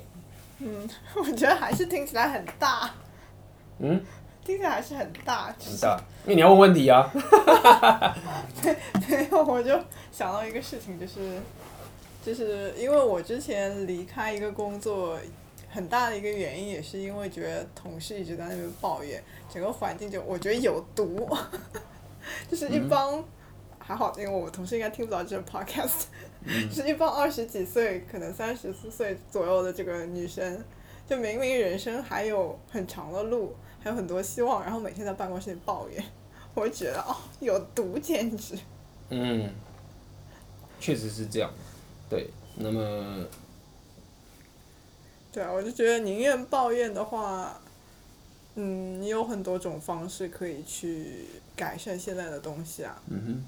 [0.59, 2.89] 嗯，我觉得还是听起来很大。
[3.79, 4.01] 嗯，
[4.43, 5.55] 听起来还是很大。
[5.59, 7.11] 很大，因为你要问问题啊。
[8.61, 8.75] 对，
[9.07, 9.79] 没有，我就
[10.11, 11.39] 想到一个事情，就是，
[12.25, 15.17] 就是因为我之前离开一个工作。
[15.75, 19.19] 很大的一个原因也是因为觉得同事一直在那边抱怨，
[19.51, 21.27] 整个环境就我觉得有毒，
[22.47, 23.23] 就是一帮、嗯、
[23.79, 26.03] 还好，因为我同事应该听不到这个 podcast，、
[26.71, 30.63] 是一帮二十几岁可能三十四岁左右的这个女生，
[31.07, 36.03] 就明明人生还有很长的路，还有很多希望，然后每天在办公室里抱怨，
[36.53, 38.55] 我觉得哦有毒简直。
[39.09, 39.49] 嗯，
[40.79, 41.51] 确实是这样，
[42.09, 43.25] 对，那么。
[45.31, 47.59] 对啊，我就觉得宁愿抱怨的话，
[48.53, 51.25] 嗯，你有很多种方式可以去
[51.55, 53.01] 改善现在的东西啊。
[53.07, 53.45] 嗯哼。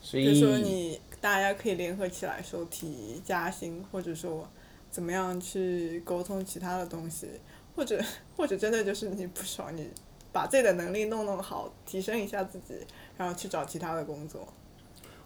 [0.00, 0.24] 所以。
[0.24, 4.48] 就说你大家可以联合起来说提加薪，或者说
[4.90, 7.28] 怎么样去沟通其他的东西，
[7.74, 8.00] 或者
[8.36, 9.88] 或者真的就是你不爽，你
[10.32, 12.74] 把自己的能力弄弄好，提升一下自己，
[13.16, 14.46] 然后去找其他的工作。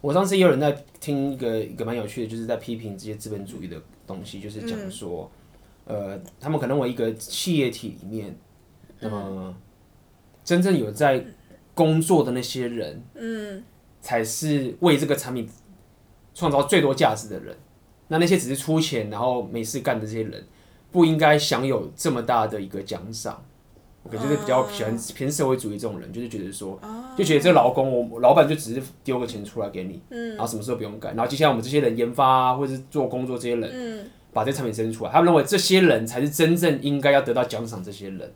[0.01, 5.30] 我上次也有人在听一个一个蛮有趣的，就是在批评这些资本主义的东西，就是讲说。
[5.32, 5.40] 嗯
[5.86, 8.34] 呃，他们可能为一个企业体里面，
[9.01, 9.55] 那么
[10.42, 11.22] 真正有在
[11.74, 13.62] 工作的那些人，嗯，
[14.01, 15.47] 才是为这个产品
[16.35, 17.57] 创造最多价值的人。
[18.09, 20.45] 那那些只是出钱然后没事干的这些人，
[20.93, 23.43] 不应该享有这么大的一个奖赏。
[24.03, 26.78] 我觉是比较喜欢偏社会主义这种人，就是觉得说，
[27.16, 34.07] 就觉得这个劳工，我老板就只是丢个钱出来给你，嗯，然后什么事都不用干，然后接下来我们这些人研发啊，或者是做工作这些人，嗯。
[34.35, 37.80] 把这产品生出来，他们认为这些人才是真正应该要得到奖赏。
[37.85, 38.32] 这些人，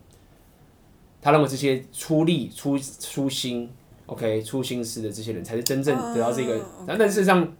[1.21, 3.69] 他认为这些出力、出出心
[4.05, 6.65] ，OK，出心思的这些人才是真正得到这个。
[6.87, 6.99] 但、uh.
[6.99, 7.53] 但事实上，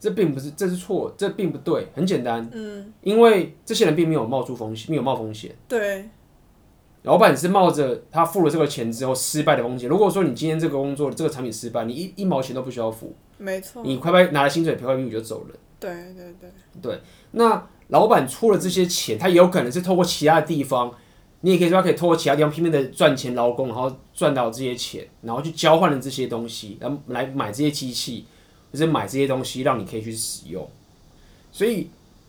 [0.00, 1.86] 这并不是，这是错，这并不对。
[1.94, 5.54] 很简单，嗯，因为这些人并没有冒出风险，没有冒风险。
[5.68, 6.08] 对，
[7.02, 9.88] 老板是冒着他付了这个钱之后失败的风险。
[9.88, 15.54] 如果说你今天这个工作这个产品失败，你一一毛钱都不需要付，没错，你快快拿了薪水，拍拍屁股就走了。
[15.78, 16.50] 对对对
[16.82, 17.00] 对，
[17.32, 20.94] 那老板出了这些钱，他也有可能是透过其他的地方，
[21.40, 28.26] 你也可以说他可以透过其他地方拼命的赚钱劳工，然后赚到这些钱，然后去交换了这些东西，然后来买这些机器，
[28.72, 30.68] 或者买这些东西让你可以去使用。
[31.52, 31.88] 所以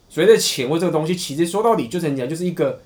[0.10, 2.82] 所谓的钱或这个东西，其实说到底就是很简单，就是一个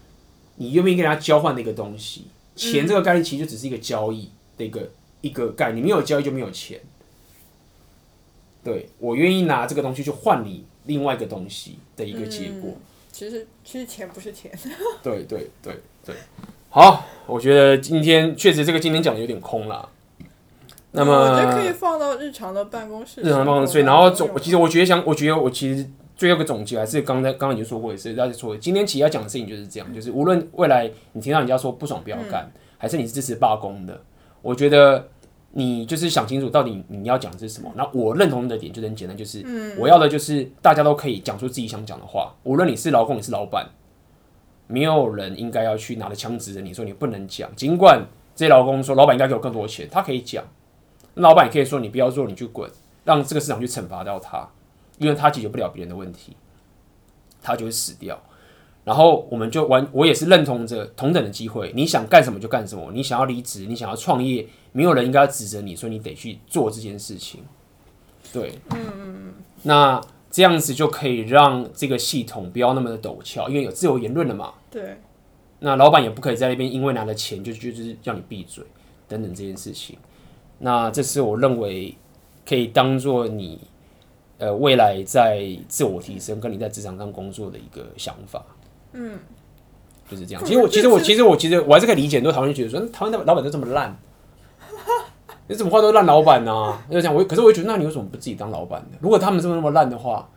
[0.58, 2.26] 你愿不愿意跟人家交换的一个东西。
[2.56, 4.89] 钱这个概念其实就只是一个交易的一个
[5.22, 6.80] 一个概念，没有交易就没有钱。
[8.64, 12.72] 对，我愿意拿这个东西去换你另外一个东西的一个结果。
[12.72, 12.82] 嗯、
[13.12, 14.51] 其实其实钱不是钱。
[15.03, 16.16] 对对对对，
[16.70, 19.89] 好，我觉得今天确实这个今天讲的有点空了。
[20.96, 23.82] 那么我觉得可以放到日常的办公室，日常的办公室。
[23.82, 25.86] 然后总，其实我觉得想，我觉得我其实
[26.16, 34.02] 最后一个总结还是刚才刚刚已经说过一次，大家说今天其实要讲的事情就是这样，就是无论未来你听到人家说不爽不要干，嗯、还是你是支持罢工的，
[34.41, 35.08] 我觉得
[35.52, 37.72] 你就是想清楚到底你要讲的是什么。
[37.76, 39.46] 那我认同的点就很简单，就是
[39.78, 43.68] 我要的就是大家都可以讲出自己想讲的话，无论你是劳工你是老板，
[44.68, 47.54] 没有人应该要去拿着枪指着你说你不能讲。
[47.56, 50.43] 尽管这些劳工说老板应该给我更多钱，他可以讲。
[51.16, 52.70] 老板也可以说：“你不要做，你去滚，
[53.03, 54.47] 让这个市场去惩罚到他，
[54.97, 56.36] 因为他解决不了别人的问题，
[57.41, 58.22] 他就会死掉。
[58.84, 67.43] 然后我们就完，我也是认同着同等的机会，你想干什么就干什么，你想要离职，你想要创业，没有人应该要指责你说你得去做这件事情。
[68.34, 74.53] 对，嗯嗯嗯，那这样子就可以让这个系统不要那么的陡峭，因为有自由言论了嘛。
[74.70, 74.99] 对，
[75.59, 78.63] 那老板也不可以在那边因为拿了钱就就是叫你闭嘴
[79.07, 79.97] 等等这件事情。”
[80.60, 81.95] 那这是我认为
[82.47, 83.60] 可以当做你
[84.38, 88.43] 呃未来在自我提升跟你在职场上工作的一个想法，
[88.93, 89.20] 嗯，
[90.10, 90.43] 就是这样。
[90.45, 93.97] 其实我其实我其实我其实我还是可以理解很多台湾人觉得说，台湾的老板都这么烂，
[95.47, 96.78] 你怎么话都烂老板呢？
[96.89, 98.97] 就这样，我可是我会觉得，那你为什么不自己当老板呢？
[99.01, 100.28] 如果他们这么那么烂的话，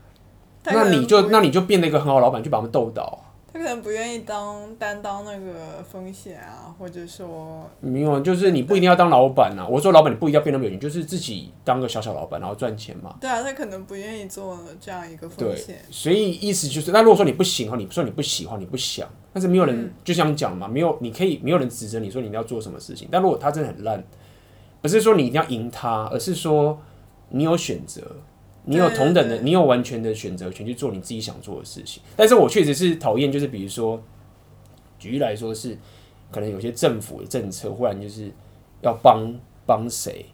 [0.64, 3.18] 那你就那你就变了一个很好的老板，去把他们斗倒。
[3.58, 9.66] 他可能不愿意当担当那个风险啊，或者说没有，就是你不一定要当老板啊。
[9.68, 13.16] 我说老板，你不一定要变那么有钱，就是自己当个小小老板，然后赚钱嘛。
[13.20, 15.80] 对啊，他可能不愿意做这样一个风险。
[15.90, 23.08] 所以意思就是，那如果说你不行，你说你不喜欢，你不想，但是没有人、嗯、就像讲嘛，没有你可以没有人指责你说你要做什么事情。
[23.10, 24.04] 但如果他真的很烂，
[24.80, 26.78] 不是说你一定要赢他，而是说
[27.30, 28.02] 你有选择。
[28.64, 32.02] 你有同等的，你有完全的选择权去做你自己想做的事情。
[32.16, 34.02] 但是我确实是讨厌，就是比如说，
[34.98, 35.76] 举例来说是，
[36.30, 38.30] 可能有些政府的政策忽然就是
[38.82, 39.34] 要帮
[39.64, 40.26] 帮谁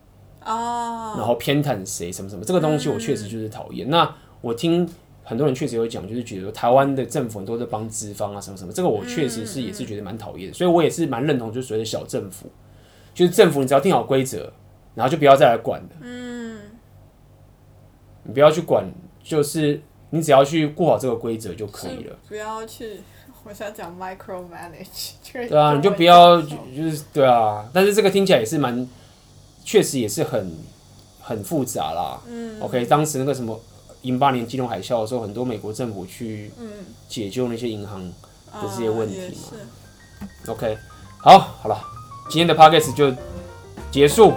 [0.45, 3.89] 哦，然后偏袒谁什么什么，这个东西我确实就是讨厌。
[3.89, 4.89] 那我听
[5.23, 10.55] 很多人确实有讲，就是觉得说台湾的政府很多在帮资方啊什么什么，这个我确实是也是觉得蛮讨厌的。
[10.55, 12.51] 所以我也是蛮认同，就是所谓的小政府，
[13.15, 14.53] 就是政府你只要定好规则，
[14.95, 15.89] 然后就不要再来管了。
[18.25, 18.85] 你不要去管，
[19.23, 22.17] 就是你只要去过好这个规则就可以了。
[22.29, 23.01] 不要去，
[23.45, 25.13] 我想讲 micro manage。
[25.31, 27.69] 对啊，你就不要就，就是对啊。
[27.73, 28.89] 但是这个听起来也是蛮，
[29.65, 30.57] 确实也是很
[31.21, 32.21] 很复杂啦。
[32.27, 32.61] 嗯。
[32.61, 33.61] OK，当时那个什么，
[34.03, 36.51] 零八年金融海啸的时候，很多美国政府去
[37.09, 38.15] 解救那些银行的
[38.63, 39.59] 这些问题嘛。
[40.21, 40.29] 嗯。
[40.47, 40.79] OK，
[41.19, 41.79] 好，好了，
[42.31, 43.13] 今天的 podcast 就
[43.91, 44.33] 结束。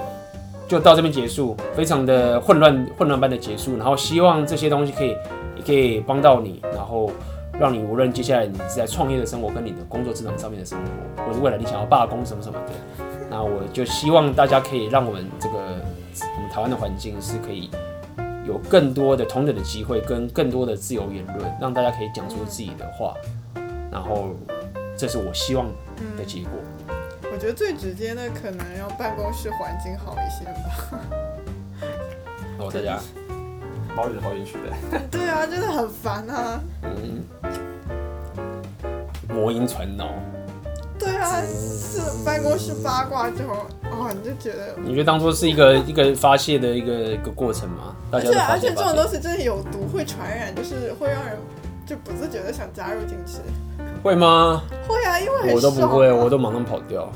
[0.67, 3.77] 就到这边结束，非常的混乱，混乱般的结束。
[3.77, 5.15] 然后希望这些东西可以，
[5.55, 7.09] 也可以帮到你，然后
[7.57, 10.77] 让你无论接下来你是在创业的生活，跟你的工作职场上面的生
[11.15, 12.73] 活，或者未来你想要罢工什么什么的，
[13.29, 17.69] 那我就希望大家可以让我们这个我们台湾的环境是可以
[18.45, 23.13] 有更多的同等的机会，跟更多的自由言论，让大家可以讲出自己的话，
[23.89, 24.31] 然后
[24.97, 25.65] 这是我希望
[26.17, 26.51] 的结果。
[27.37, 30.99] 我觉得最直接的可能让办公室环境好一些吧。
[32.57, 32.97] 那我在家
[33.95, 34.75] 抱怨抱怨去呗。
[35.11, 36.59] 对啊，真的很烦啊。
[36.81, 37.23] 嗯。
[39.29, 40.09] 魔音传脑。
[40.97, 44.73] 对啊，是办公室八卦之后，哦，你就觉得。
[44.77, 47.95] 你觉得当做是一个一个发泄的一个一个过程吗？
[48.11, 51.37] 而且而且这种东西真的有毒，会传染，就是会让人
[51.85, 53.41] 就不自觉的想加入进去。
[54.07, 54.63] 会吗？
[54.87, 57.11] 会啊，因为我都不会，我都马上跑掉。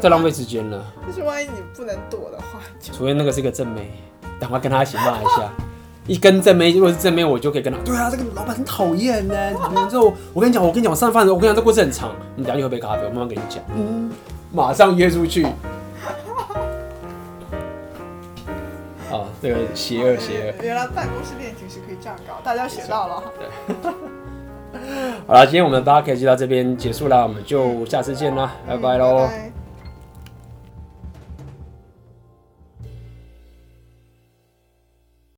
[0.00, 0.84] 太浪费时间了。
[1.06, 3.90] 就是万一你不能躲的话，除非那个是一个正妹，
[4.38, 5.50] 赶快跟他一起骂一下。
[6.06, 7.78] 一跟正妹，如果是正妹，我就可以跟他。
[7.84, 9.34] 对啊，这个老板很讨厌呢。
[9.34, 12.14] 然后我跟你讲，我跟你讲，我上饭的，我跟你讲，这故事很长。
[12.36, 13.60] 你等下去喝杯咖啡，我慢慢跟你讲。
[13.74, 14.10] 嗯，
[14.52, 15.44] 马上约出去。
[19.10, 20.64] 啊，这个邪恶邪恶。
[20.64, 23.22] 原来办公室恋情是可以这样搞，大家学到了。
[23.38, 23.74] 对。
[25.26, 29.28] 好了，今天我们的 podcast 就到这边结束了，我们就下次见啦，拜拜喽。